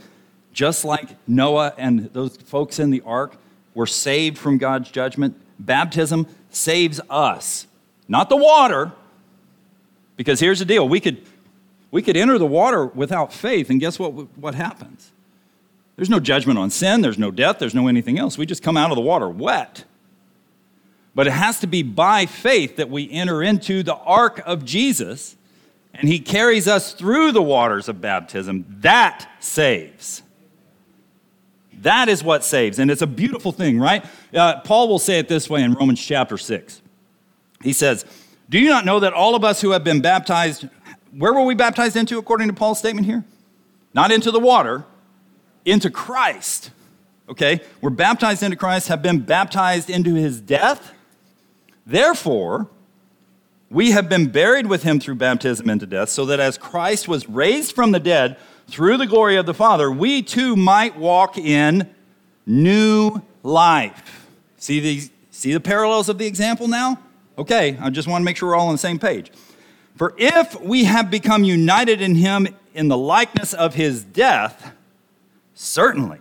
just 0.53 0.85
like 0.85 1.11
Noah 1.29 1.75
and 1.77 2.11
those 2.12 2.37
folks 2.39 2.79
in 2.79 2.91
the 2.91 3.03
ark 3.07 3.37
were 3.75 3.87
saved 3.87 4.39
from 4.39 4.59
God's 4.59 4.91
judgment, 4.91 5.39
baptism 5.59 6.27
saves 6.51 7.01
us, 7.11 7.66
not 8.09 8.29
the 8.29 8.37
water. 8.37 8.92
Because 10.16 10.40
here's 10.40 10.61
the 10.61 10.64
deal 10.64 10.88
we 10.88 11.01
could, 11.01 11.23
we 11.90 12.03
could 12.03 12.16
enter 12.16 12.38
the 12.38 12.47
water 12.47 12.87
without 12.87 13.33
faith, 13.33 13.69
and 13.71 13.81
guess 13.81 13.99
what, 13.99 14.12
what 14.38 14.55
happens? 14.55 15.12
There's 15.97 16.11
no 16.11 16.21
judgment 16.21 16.59
on 16.59 16.71
sin, 16.71 17.01
there's 17.01 17.19
no 17.19 17.31
death, 17.31 17.59
there's 17.59 17.75
no 17.75 17.88
anything 17.88 18.19
else. 18.19 18.37
We 18.37 18.47
just 18.47 18.62
come 18.62 18.77
out 18.77 18.90
of 18.90 18.97
the 18.97 19.03
water 19.03 19.29
wet. 19.29 19.85
But 21.14 21.27
it 21.27 21.33
has 21.33 21.61
to 21.61 21.66
be 21.66 21.83
by 21.83 22.27
faith 22.27 22.77
that 22.77 22.90
we 22.90 23.11
enter 23.11 23.42
into 23.42 23.83
the 23.83 23.95
ark 23.95 24.42
of 24.45 24.64
Jesus 24.64 25.37
and 25.99 26.09
he 26.09 26.19
carries 26.19 26.69
us 26.69 26.92
through 26.92 27.33
the 27.33 27.42
waters 27.42 27.88
of 27.88 28.01
baptism. 28.01 28.66
That 28.81 29.27
saves. 29.40 30.23
That 31.87 32.09
is 32.09 32.25
what 32.25 32.42
saves. 32.42 32.81
And 32.81 32.90
it's 32.90 33.03
a 33.03 33.07
beautiful 33.07 33.53
thing, 33.53 33.79
right? 33.79 34.05
Uh, 34.35 34.59
Paul 34.62 34.88
will 34.88 34.99
say 34.99 35.20
it 35.20 35.29
this 35.29 35.49
way 35.49 35.62
in 35.62 35.72
Romans 35.72 36.05
chapter 36.05 36.37
6. 36.37 36.83
He 37.62 37.72
says, 37.72 38.05
Do 38.49 38.59
you 38.59 38.70
not 38.70 38.85
know 38.85 38.99
that 38.99 39.12
all 39.12 39.37
of 39.37 39.44
us 39.44 39.61
who 39.61 39.70
have 39.70 39.85
been 39.85 40.01
baptized, 40.01 40.68
where 41.16 41.33
were 41.33 41.44
we 41.44 41.55
baptized 41.55 41.94
into 41.94 42.18
according 42.18 42.49
to 42.49 42.55
Paul's 42.55 42.81
statement 42.81 43.07
here? 43.07 43.25
Not 43.94 44.11
into 44.11 44.33
the 44.33 44.40
water, 44.40 44.85
into 45.64 45.88
Christ. 45.88 46.72
Okay? 47.29 47.61
We're 47.81 47.90
baptized 47.90 48.42
into 48.42 48.57
Christ, 48.57 48.88
have 48.88 49.01
been 49.01 49.20
baptized 49.20 49.88
into 49.88 50.16
his 50.16 50.40
death. 50.40 50.92
Therefore, 51.87 52.68
we 53.70 53.92
have 53.92 54.09
been 54.09 54.27
buried 54.33 54.66
with 54.66 54.83
him 54.83 54.99
through 54.99 55.14
baptism 55.14 55.70
into 55.70 55.87
death, 55.87 56.09
so 56.09 56.27
that 56.27 56.40
as 56.40 56.59
Christ 56.59 57.07
was 57.07 57.29
raised 57.29 57.77
from 57.77 57.92
the 57.92 58.01
dead 58.01 58.38
through 58.68 58.96
the 58.96 59.07
glory 59.07 59.37
of 59.37 59.46
the 59.46 59.55
Father, 59.55 59.90
we 59.90 60.22
too 60.22 60.57
might 60.57 60.96
walk 60.96 61.38
in 61.38 61.88
new 62.44 63.22
life. 63.42 64.29
See 64.57 64.81
the, 64.81 65.11
see 65.31 65.52
the 65.52 65.61
parallels 65.61 66.09
of 66.09 66.18
the 66.18 66.26
example 66.26 66.68
now? 66.68 67.00
Okay, 67.38 67.76
I 67.81 67.90
just 67.90 68.09
want 68.09 68.22
to 68.22 68.24
make 68.24 68.37
sure 68.37 68.48
we're 68.50 68.57
all 68.57 68.68
on 68.68 68.74
the 68.74 68.79
same 68.79 68.98
page. 68.98 69.31
For 69.96 70.14
if 70.18 70.61
we 70.61 70.85
have 70.85 71.11
become 71.11 71.44
united 71.44 72.00
in 72.00 72.16
him 72.16 72.48
in 72.74 72.88
the 72.88 72.96
likeness 72.96 73.55
of 73.55 73.74
his 73.74 74.05
death, 74.05 74.72
certainly 75.55 76.18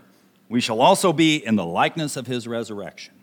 we 0.47 0.61
shall 0.61 0.81
also 0.81 1.11
be 1.11 1.37
in 1.37 1.55
the 1.55 1.65
likeness 1.65 2.15
of 2.15 2.27
his 2.27 2.47
resurrection. 2.47 3.13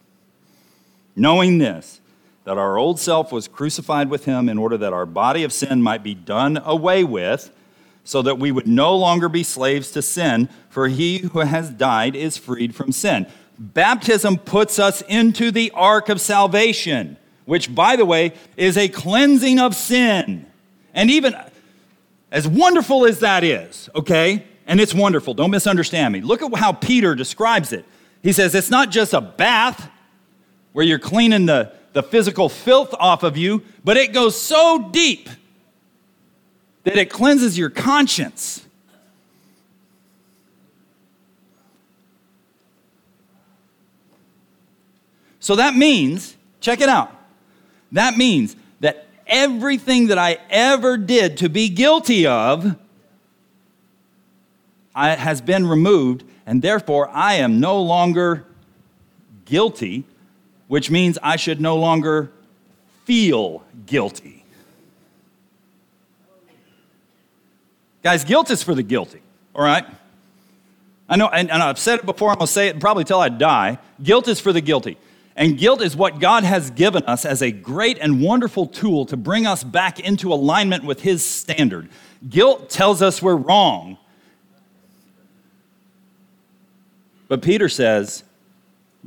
Knowing 1.15 1.59
this, 1.59 2.01
that 2.45 2.59
our 2.59 2.77
old 2.77 2.99
self 2.99 3.31
was 3.31 3.47
crucified 3.47 4.11
with 4.11 4.25
him 4.25 4.49
in 4.49 4.59
order 4.59 4.77
that 4.77 4.93
our 4.93 5.07
body 5.07 5.45
of 5.45 5.53
sin 5.53 5.83
might 5.83 6.03
be 6.03 6.15
done 6.15 6.61
away 6.65 7.05
with, 7.05 7.51
so 8.05 8.23
that 8.23 8.39
we 8.39 8.51
would 8.51 8.67
no 8.67 8.97
longer 8.97 9.29
be 9.29 9.43
slaves 9.43 9.91
to 9.93 10.03
sin, 10.03 10.49
for 10.69 10.89
he 10.89 11.19
who 11.19 11.41
has 11.41 11.71
died 11.71 12.17
is 12.17 12.37
freed 12.37 12.75
from 12.75 12.93
sin. 12.93 13.27
Baptism 13.59 14.39
puts 14.39 14.79
us 14.79 15.03
into 15.03 15.51
the 15.51 15.71
ark 15.73 16.09
of 16.09 16.21
salvation, 16.21 17.17
which, 17.45 17.75
by 17.75 17.97
the 17.97 18.05
way, 18.05 18.33
is 18.57 18.77
a 18.77 18.89
cleansing 18.89 19.59
of 19.59 19.75
sin. 19.75 20.47
And 20.95 21.11
even 21.11 21.37
as 22.31 22.49
wonderful 22.49 23.07
as 23.07 23.21
that 23.21 23.45
is, 23.45 23.89
okay, 23.95 24.45
and 24.67 24.81
it's 24.81 24.95
wonderful, 24.95 25.35
don't 25.35 25.51
misunderstand 25.51 26.13
me. 26.13 26.21
Look 26.21 26.43
at 26.43 26.55
how 26.57 26.73
Peter 26.73 27.15
describes 27.15 27.73
it. 27.73 27.85
He 28.23 28.33
says 28.33 28.55
it's 28.55 28.71
not 28.71 28.91
just 28.91 29.13
a 29.13 29.21
bath 29.21 29.91
where 30.73 30.85
you're 30.85 30.99
cleaning 30.99 31.47
the 31.47 31.73
the 31.93 32.03
physical 32.03 32.49
filth 32.49 32.95
off 32.99 33.23
of 33.23 33.37
you, 33.37 33.63
but 33.85 33.97
it 33.97 34.13
goes 34.13 34.41
so 34.41 34.91
deep 34.93 35.29
that 36.85 36.97
it 36.97 37.11
cleanses 37.11 37.57
your 37.57 37.71
conscience. 37.71 38.67
So 45.41 45.57
that 45.57 45.75
means, 45.75 46.37
check 46.61 46.81
it 46.81 46.89
out. 46.89 47.13
That 47.93 48.17
means 48.17 48.57
that 48.81 49.07
everything 49.27 50.07
that 50.09 50.19
I 50.19 50.39
ever 50.51 50.97
did 50.97 51.37
to 51.39 51.49
be 51.49 51.69
guilty 51.69 52.27
of 52.27 52.77
I, 54.95 55.11
has 55.11 55.41
been 55.41 55.67
removed, 55.67 56.25
and 56.47 56.63
therefore 56.63 57.09
I 57.09 57.35
am 57.35 57.61
no 57.61 57.81
longer 57.83 58.45
guilty 59.45 60.05
which 60.73 60.91
means 60.91 61.19
I 61.23 61.37
should 61.37 61.61
no 61.61 61.77
longer 61.77 62.33
feel 63.05 63.63
guilty. 63.85 64.42
Guys, 68.03 68.25
guilt 68.25 68.51
is 68.51 68.63
for 68.63 68.75
the 68.75 68.83
guilty, 68.83 69.21
all 69.55 69.65
right? 69.65 69.87
I 71.09 71.17
know, 71.17 71.29
and, 71.29 71.51
and 71.51 71.63
I've 71.63 71.79
said 71.79 72.01
it 72.01 72.07
before, 72.07 72.31
I'm 72.31 72.39
to 72.39 72.47
say 72.47 72.69
it 72.69 72.81
probably 72.81 73.05
till 73.05 73.21
I 73.21 73.29
die. 73.29 73.79
Guilt 74.03 74.29
is 74.29 74.41
for 74.41 74.53
the 74.53 74.61
guilty. 74.61 74.97
And 75.37 75.57
guilt 75.57 75.81
is 75.81 75.97
what 75.97 76.19
God 76.19 76.45
has 76.45 76.71
given 76.71 77.05
us 77.05 77.25
as 77.25 77.43
a 77.43 77.51
great 77.51 77.99
and 77.99 78.23
wonderful 78.23 78.67
tool 78.67 79.07
to 79.07 79.17
bring 79.17 79.47
us 79.47 79.65
back 79.65 79.99
into 80.01 80.33
alignment 80.33 80.85
with 80.85 81.03
His 81.03 81.25
standard. 81.25 81.89
Guilt 82.29 82.69
tells 82.69 83.03
us 83.03 83.23
we're 83.23 83.37
wrong. 83.37 83.99
But 87.29 87.41
Peter 87.41 87.69
says 87.69 88.25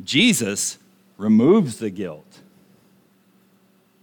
Jesus 0.04 0.80
removes 1.18 1.78
the 1.78 1.90
guilt, 1.90 2.40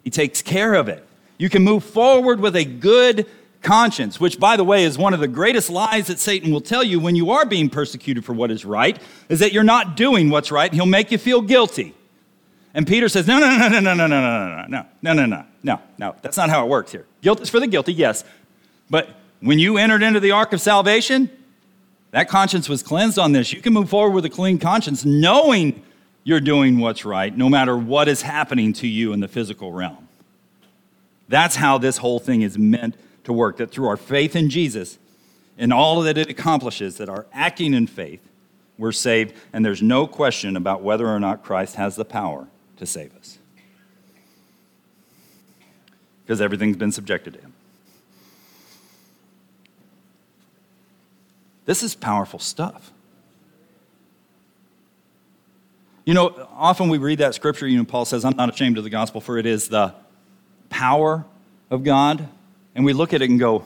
He 0.05 0.11
takes 0.11 0.43
care 0.43 0.75
of 0.75 0.89
it. 0.89 1.07
You 1.39 1.49
can 1.49 1.65
move 1.65 1.83
forward 1.83 2.39
with 2.39 2.55
a 2.55 2.65
good 2.65 3.27
conscience, 3.63 4.21
which, 4.21 4.39
by 4.39 4.57
the 4.57 4.65
way, 4.65 4.85
is 4.85 4.99
one 4.99 5.15
of 5.15 5.21
the 5.21 5.29
greatest 5.29 5.71
lies 5.71 6.09
that 6.09 6.19
Satan 6.19 6.53
will 6.53 6.61
tell 6.61 6.83
you 6.83 7.01
when 7.01 7.17
you 7.17 7.31
are 7.31 7.47
being 7.47 7.71
persecuted 7.71 8.25
for 8.25 8.33
what 8.33 8.51
is 8.51 8.65
right, 8.65 9.01
is 9.29 9.41
that 9.41 9.53
you're 9.53 9.63
not 9.63 9.97
doing 9.97 10.31
what's 10.31 10.51
right. 10.51 10.73
He'll 10.73 10.87
make 10.87 11.11
you 11.11 11.19
feel 11.19 11.41
guilty. 11.41 11.95
And 12.75 12.87
Peter 12.87 13.09
says, 13.09 13.27
no, 13.27 13.39
no, 13.39 13.57
no, 13.57 13.69
no, 13.69 13.81
no, 13.81 13.95
no, 13.95 14.07
no, 14.09 14.21
no, 14.21 14.31
no, 14.31 14.67
no, 14.67 14.67
no, 14.69 14.87
no, 15.03 15.13
no, 15.13 15.27
no, 15.27 15.45
no. 15.63 15.81
No. 15.99 16.17
That's 16.23 16.37
not 16.37 16.51
how 16.51 16.65
it 16.65 16.69
works 16.69 16.93
here. 16.93 17.07
Guilt 17.21 17.41
is 17.41 17.51
for 17.51 17.61
the 17.61 17.67
guilty, 17.67 17.93
yes. 17.93 18.25
But 18.89 19.11
when 19.41 19.59
you 19.59 19.77
entered 19.77 20.03
into 20.03 20.21
the 20.21 20.33
ark 20.33 20.53
of 20.53 20.61
salvation, 20.61 21.31
that 22.13 22.29
conscience 22.29 22.69
was 22.69 22.83
cleansed 22.83 23.19
on 23.19 23.33
this. 23.33 23.53
You 23.53 23.61
can 23.61 23.73
move 23.73 23.91
forward 23.91 24.15
with 24.15 24.25
a 24.25 24.31
clean 24.31 24.59
conscience, 24.59 25.05
knowing 25.05 25.83
you're 26.25 26.41
doing 26.41 26.79
what's 26.79 27.05
right, 27.05 27.37
no 27.37 27.49
matter 27.49 27.77
what 27.77 28.09
is 28.09 28.23
happening 28.23 28.73
to 28.75 28.87
you 28.87 29.13
in 29.13 29.21
the 29.21 29.29
physical 29.29 29.73
realm. 29.73 30.09
That's 31.29 31.57
how 31.57 31.79
this 31.79 31.97
whole 31.97 32.19
thing 32.19 32.43
is 32.43 32.59
meant 32.59 32.95
to 33.25 33.33
work, 33.33 33.57
that 33.59 33.71
through 33.71 33.87
our 33.87 33.97
faith 33.97 34.35
in 34.35 34.51
Jesus 34.51 34.99
and 35.59 35.73
all 35.73 36.01
that 36.03 36.19
it 36.19 36.29
accomplishes, 36.29 36.97
that 36.97 37.09
our 37.09 37.27
acting 37.33 37.75
in 37.75 37.87
faith, 37.87 38.21
we're 38.79 38.93
saved, 38.93 39.35
and 39.53 39.65
there's 39.65 39.83
no 39.83 40.07
question 40.07 40.57
about 40.57 40.83
whether 40.83 41.07
or 41.07 41.21
not 41.21 41.45
Christ 41.45 41.77
has 41.77 41.97
the 41.97 42.05
power 42.05 42.49
to 42.79 42.87
save 42.87 43.15
us. 43.17 43.39
Because 46.25 46.41
everything's 46.41 46.77
been 46.77 46.93
subjected 46.93 47.35
to 47.35 47.41
him. 47.41 47.53
This 51.65 51.83
is 51.83 51.95
powerful 51.95 52.39
stuff. 52.39 52.91
You 56.05 56.15
know, 56.15 56.49
often 56.57 56.89
we 56.89 56.99
read 56.99 57.19
that 57.19 57.35
scripture, 57.35 57.69
you 57.69 57.79
know, 57.79 57.85
Paul 57.85 58.05
says, 58.05 58.25
I'm 58.25 58.37
not 58.37 58.53
ashamed 58.53 58.79
of 58.79 58.85
the 58.85 58.91
gospel, 58.91 59.21
for 59.21 59.39
it 59.39 59.47
is 59.47 59.69
the 59.69 59.95
power 60.69 61.25
of 61.71 61.85
God. 61.85 62.29
And 62.75 62.85
we 62.85 62.93
look 62.93 63.13
at 63.13 63.23
it 63.23 63.31
and 63.31 63.39
go, 63.39 63.65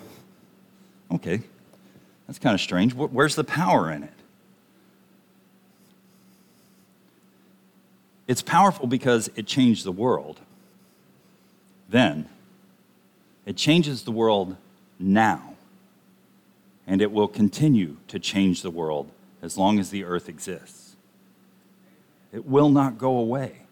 okay, 1.12 1.40
that's 2.26 2.38
kind 2.38 2.54
of 2.54 2.60
strange. 2.60 2.94
Where's 2.94 3.36
the 3.36 3.44
power 3.44 3.90
in 3.90 4.02
it? 4.02 4.12
It's 8.26 8.42
powerful 8.42 8.86
because 8.86 9.30
it 9.36 9.46
changed 9.46 9.84
the 9.84 9.92
world. 9.92 10.40
Then, 11.88 12.28
it 13.44 13.56
changes 13.56 14.02
the 14.02 14.10
world 14.10 14.56
now. 14.98 15.54
And 16.88 17.00
it 17.00 17.12
will 17.12 17.28
continue 17.28 17.96
to 18.08 18.18
change 18.18 18.62
the 18.62 18.70
world 18.70 19.10
as 19.42 19.56
long 19.56 19.78
as 19.78 19.90
the 19.90 20.04
earth 20.04 20.28
exists. 20.28 20.96
It 22.32 22.46
will 22.46 22.68
not 22.68 22.98
go 22.98 23.16
away. 23.16 23.65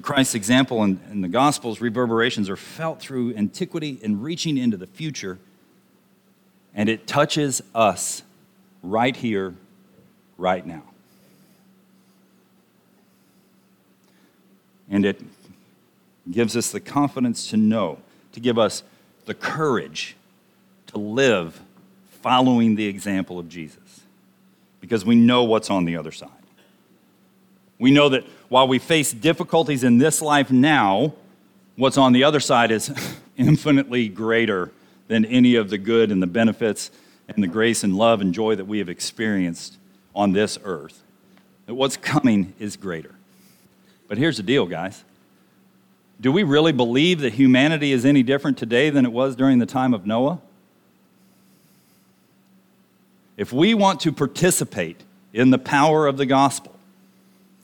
Christ's 0.00 0.34
example 0.34 0.82
in 0.82 1.20
the 1.20 1.28
Gospels, 1.28 1.80
reverberations 1.80 2.48
are 2.48 2.56
felt 2.56 3.00
through 3.00 3.34
antiquity 3.36 4.00
and 4.02 4.22
reaching 4.22 4.56
into 4.56 4.76
the 4.76 4.86
future, 4.86 5.38
and 6.74 6.88
it 6.88 7.06
touches 7.06 7.62
us 7.74 8.22
right 8.82 9.14
here, 9.14 9.54
right 10.38 10.66
now. 10.66 10.82
And 14.90 15.04
it 15.04 15.20
gives 16.30 16.56
us 16.56 16.70
the 16.72 16.80
confidence 16.80 17.50
to 17.50 17.56
know, 17.56 17.98
to 18.32 18.40
give 18.40 18.58
us 18.58 18.82
the 19.26 19.34
courage 19.34 20.16
to 20.88 20.98
live 20.98 21.60
following 22.22 22.76
the 22.76 22.86
example 22.86 23.38
of 23.38 23.48
Jesus, 23.48 24.00
because 24.80 25.04
we 25.04 25.14
know 25.14 25.44
what's 25.44 25.68
on 25.70 25.84
the 25.84 25.96
other 25.96 26.12
side. 26.12 26.30
We 27.78 27.90
know 27.90 28.08
that 28.10 28.24
while 28.52 28.68
we 28.68 28.78
face 28.78 29.14
difficulties 29.14 29.82
in 29.82 29.96
this 29.96 30.20
life 30.20 30.50
now, 30.50 31.14
what's 31.76 31.96
on 31.96 32.12
the 32.12 32.22
other 32.22 32.38
side 32.38 32.70
is 32.70 32.92
infinitely 33.38 34.08
greater 34.08 34.70
than 35.08 35.24
any 35.24 35.54
of 35.54 35.70
the 35.70 35.78
good 35.78 36.12
and 36.12 36.22
the 36.22 36.26
benefits 36.26 36.90
and 37.28 37.42
the 37.42 37.48
grace 37.48 37.82
and 37.82 37.96
love 37.96 38.20
and 38.20 38.34
joy 38.34 38.54
that 38.54 38.66
we 38.66 38.76
have 38.76 38.90
experienced 38.90 39.78
on 40.14 40.32
this 40.32 40.58
earth. 40.64 41.02
That 41.64 41.76
what's 41.76 41.96
coming 41.96 42.52
is 42.58 42.76
greater. 42.76 43.14
But 44.06 44.18
here's 44.18 44.36
the 44.36 44.42
deal, 44.42 44.66
guys. 44.66 45.02
Do 46.20 46.30
we 46.30 46.42
really 46.42 46.72
believe 46.72 47.20
that 47.20 47.32
humanity 47.32 47.90
is 47.90 48.04
any 48.04 48.22
different 48.22 48.58
today 48.58 48.90
than 48.90 49.06
it 49.06 49.12
was 49.12 49.34
during 49.34 49.60
the 49.60 49.66
time 49.66 49.94
of 49.94 50.04
Noah? 50.04 50.42
If 53.38 53.50
we 53.50 53.72
want 53.72 54.00
to 54.00 54.12
participate 54.12 55.00
in 55.32 55.48
the 55.48 55.58
power 55.58 56.06
of 56.06 56.18
the 56.18 56.26
gospel, 56.26 56.71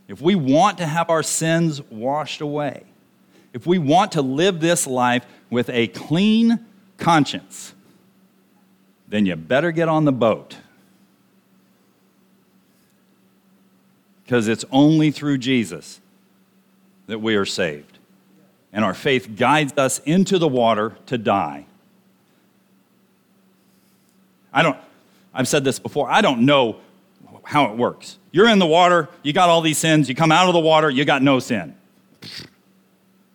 if 0.09 0.23
we 0.23 0.35
want 0.35 0.79
to 0.79 0.87
have 0.87 1.11
our 1.11 1.23
sins 1.23 1.83
washed 1.91 2.41
away, 2.41 2.85
if 3.53 3.67
we 3.67 3.79
want 3.79 4.13
to 4.13 4.23
live 4.23 4.61
this 4.61 4.87
life 4.87 5.27
with 5.51 5.69
a 5.69 5.89
clean 5.89 6.61
conscience, 6.97 7.75
then 9.07 9.27
you 9.27 9.37
better 9.37 9.71
get 9.71 9.89
on 9.89 10.07
the 10.07 10.13
boat. 10.13 10.57
Because 14.25 14.49
it's 14.49 14.65
only 14.71 15.11
through 15.11 15.39
Jesus 15.39 16.01
that 17.07 17.21
we 17.21 17.37
are 17.37 17.47
saved. 17.47 17.99
And 18.73 18.85
our 18.85 18.95
faith 18.95 19.37
guides 19.37 19.73
us 19.79 19.99
into 20.01 20.39
the 20.39 20.49
water 20.49 20.97
to 21.07 21.17
die. 21.17 21.65
I 24.53 24.63
don't, 24.63 24.77
I've 25.33 25.49
said 25.49 25.65
this 25.65 25.79
before, 25.79 26.11
I 26.11 26.21
don't 26.21 26.41
know 26.41 26.81
how 27.49 27.65
it 27.73 27.79
works. 27.79 28.19
You're 28.31 28.47
in 28.51 28.59
the 28.59 28.67
water, 28.67 29.09
you 29.23 29.33
got 29.33 29.49
all 29.49 29.63
these 29.63 29.79
sins, 29.79 30.07
you 30.07 30.15
come 30.15 30.31
out 30.31 30.49
of 30.49 30.53
the 30.53 30.61
water, 30.61 30.91
you 30.91 31.07
got 31.07 31.23
no 31.23 31.39
sin. 31.39 31.75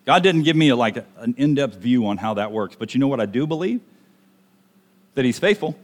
God 0.06 0.22
didn't 0.22 0.44
give 0.44 0.56
me 0.56 0.70
a, 0.70 0.76
like 0.76 0.98
an 1.18 1.34
in-depth 1.36 1.78
view 1.78 2.06
on 2.06 2.18
how 2.18 2.36
that 2.36 2.52
works, 2.52 2.76
but 2.78 2.94
you 2.94 3.00
know 3.00 3.08
what 3.08 3.20
I 3.20 3.26
do 3.26 3.48
believe? 3.48 3.82
That 5.16 5.26
he's 5.26 5.40
faithful 5.40 5.76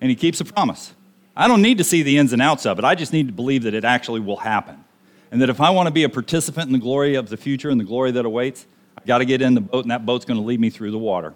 and 0.00 0.10
he 0.10 0.14
keeps 0.14 0.40
a 0.40 0.44
promise. 0.44 0.94
I 1.36 1.48
don't 1.48 1.60
need 1.60 1.78
to 1.78 1.84
see 1.84 2.04
the 2.04 2.18
ins 2.18 2.32
and 2.32 2.40
outs 2.40 2.66
of 2.66 2.78
it. 2.78 2.84
I 2.84 2.94
just 2.94 3.12
need 3.12 3.26
to 3.26 3.32
believe 3.32 3.64
that 3.64 3.74
it 3.74 3.84
actually 3.84 4.20
will 4.20 4.36
happen. 4.36 4.84
And 5.32 5.42
that 5.42 5.50
if 5.50 5.60
I 5.60 5.70
want 5.70 5.88
to 5.88 5.92
be 5.92 6.04
a 6.04 6.08
participant 6.08 6.68
in 6.68 6.72
the 6.72 6.78
glory 6.78 7.16
of 7.16 7.30
the 7.30 7.36
future 7.36 7.68
and 7.68 7.80
the 7.80 7.84
glory 7.84 8.12
that 8.12 8.24
awaits, 8.24 8.64
I've 8.96 9.06
got 9.06 9.18
to 9.18 9.24
get 9.24 9.42
in 9.42 9.54
the 9.54 9.60
boat, 9.60 9.84
and 9.84 9.90
that 9.90 10.06
boat's 10.06 10.24
going 10.24 10.38
to 10.38 10.46
lead 10.46 10.60
me 10.60 10.70
through 10.70 10.92
the 10.92 10.98
water. 10.98 11.34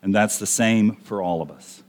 And 0.00 0.14
that's 0.14 0.38
the 0.38 0.46
same 0.46 0.96
for 0.96 1.20
all 1.20 1.42
of 1.42 1.50
us. 1.50 1.82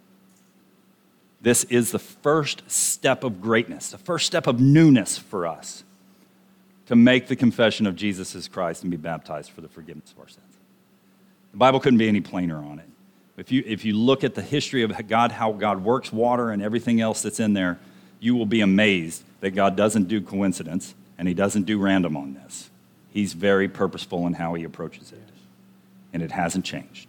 This 1.41 1.63
is 1.65 1.91
the 1.91 1.99
first 1.99 2.63
step 2.69 3.23
of 3.23 3.41
greatness, 3.41 3.91
the 3.91 3.97
first 3.97 4.25
step 4.25 4.47
of 4.47 4.59
newness 4.59 5.17
for 5.17 5.45
us 5.45 5.83
to 6.87 6.95
make 6.95 7.27
the 7.27 7.35
confession 7.35 7.85
of 7.85 7.95
Jesus 7.95 8.35
as 8.35 8.47
Christ 8.47 8.83
and 8.83 8.91
be 8.91 8.97
baptized 8.97 9.51
for 9.51 9.61
the 9.61 9.67
forgiveness 9.67 10.11
of 10.11 10.19
our 10.19 10.27
sins. 10.27 10.45
The 11.51 11.57
Bible 11.57 11.79
couldn't 11.79 11.99
be 11.99 12.07
any 12.07 12.21
plainer 12.21 12.57
on 12.57 12.79
it. 12.79 12.85
If 13.37 13.51
you, 13.51 13.63
if 13.67 13.85
you 13.85 13.93
look 13.93 14.23
at 14.23 14.33
the 14.33 14.41
history 14.41 14.81
of 14.81 15.07
God, 15.07 15.31
how 15.31 15.51
God 15.51 15.83
works 15.83 16.11
water 16.11 16.49
and 16.49 16.61
everything 16.61 17.01
else 17.01 17.21
that's 17.21 17.39
in 17.39 17.53
there, 17.53 17.77
you 18.19 18.35
will 18.35 18.47
be 18.47 18.61
amazed 18.61 19.23
that 19.41 19.51
God 19.51 19.75
doesn't 19.75 20.07
do 20.07 20.21
coincidence 20.21 20.95
and 21.17 21.27
He 21.27 21.33
doesn't 21.33 21.63
do 21.63 21.77
random 21.77 22.17
on 22.17 22.33
this. 22.33 22.69
He's 23.11 23.33
very 23.33 23.67
purposeful 23.67 24.25
in 24.25 24.33
how 24.33 24.55
He 24.55 24.63
approaches 24.63 25.11
it, 25.11 25.21
and 26.13 26.23
it 26.23 26.31
hasn't 26.31 26.65
changed. 26.65 27.07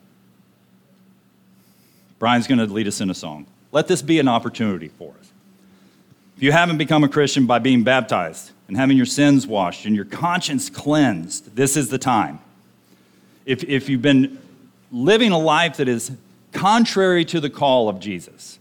Brian's 2.18 2.46
going 2.46 2.58
to 2.58 2.66
lead 2.66 2.88
us 2.88 3.00
in 3.00 3.10
a 3.10 3.14
song. 3.14 3.46
Let 3.70 3.88
this 3.88 4.02
be 4.02 4.18
an 4.18 4.28
opportunity 4.28 4.88
for 4.88 5.14
us. 5.20 5.32
If 6.36 6.42
you 6.42 6.52
haven't 6.52 6.78
become 6.78 7.04
a 7.04 7.08
Christian 7.08 7.46
by 7.46 7.58
being 7.58 7.82
baptized 7.82 8.52
and 8.68 8.76
having 8.76 8.96
your 8.96 9.06
sins 9.06 9.46
washed 9.46 9.84
and 9.84 9.94
your 9.94 10.04
conscience 10.04 10.70
cleansed, 10.70 11.56
this 11.56 11.76
is 11.76 11.88
the 11.88 11.98
time. 11.98 12.38
If, 13.44 13.64
if 13.64 13.88
you've 13.88 14.02
been 14.02 14.38
living 14.92 15.32
a 15.32 15.38
life 15.38 15.78
that 15.78 15.88
is 15.88 16.12
contrary 16.52 17.24
to 17.26 17.40
the 17.40 17.50
call 17.50 17.88
of 17.88 17.98
Jesus, 17.98 18.58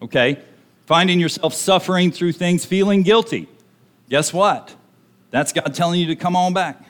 okay, 0.00 0.40
finding 0.86 1.18
yourself 1.18 1.52
suffering 1.52 2.12
through 2.12 2.32
things, 2.32 2.64
feeling 2.64 3.02
guilty, 3.02 3.48
guess 4.08 4.32
what? 4.32 4.74
That's 5.30 5.52
God 5.52 5.74
telling 5.74 6.00
you 6.00 6.06
to 6.06 6.16
come 6.16 6.36
on 6.36 6.54
back. 6.54 6.80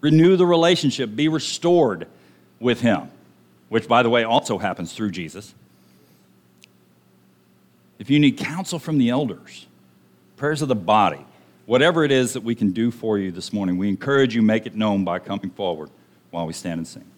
Renew 0.00 0.36
the 0.36 0.46
relationship, 0.46 1.14
be 1.14 1.28
restored 1.28 2.06
with 2.60 2.80
Him, 2.80 3.10
which, 3.68 3.88
by 3.88 4.02
the 4.02 4.10
way, 4.10 4.24
also 4.24 4.58
happens 4.58 4.92
through 4.92 5.12
Jesus 5.12 5.54
if 7.98 8.10
you 8.10 8.18
need 8.18 8.36
counsel 8.36 8.78
from 8.78 8.98
the 8.98 9.10
elders, 9.10 9.66
prayers 10.36 10.62
of 10.62 10.68
the 10.68 10.76
body, 10.76 11.24
whatever 11.66 12.04
it 12.04 12.12
is 12.12 12.32
that 12.34 12.42
we 12.42 12.54
can 12.54 12.70
do 12.70 12.90
for 12.90 13.18
you 13.18 13.30
this 13.32 13.52
morning, 13.52 13.76
we 13.76 13.88
encourage 13.88 14.34
you 14.34 14.42
make 14.42 14.66
it 14.66 14.74
known 14.74 15.04
by 15.04 15.18
coming 15.18 15.50
forward 15.50 15.90
while 16.30 16.46
we 16.46 16.52
stand 16.52 16.78
and 16.78 16.88
sing. 16.88 17.10